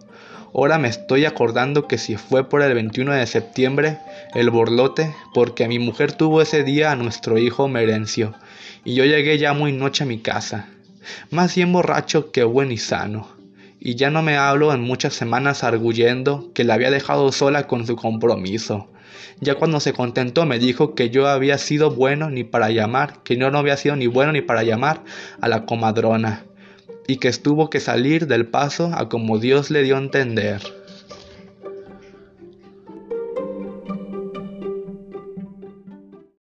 [0.54, 3.98] Ahora me estoy acordando que si fue por el 21 de septiembre,
[4.34, 8.34] el borlote, porque mi mujer tuvo ese día a nuestro hijo Merencio,
[8.84, 10.70] y yo llegué ya muy noche a mi casa,
[11.30, 13.28] más bien borracho que buen y sano,
[13.80, 17.86] y ya no me hablo en muchas semanas arguyendo que la había dejado sola con
[17.86, 18.90] su compromiso,
[19.40, 23.38] ya cuando se contentó me dijo que yo había sido bueno ni para llamar, que
[23.38, 25.04] yo no había sido ni bueno ni para llamar
[25.42, 26.46] a la comadrona,
[27.08, 30.83] y que estuvo que salir del paso a como Dios le dio a entender.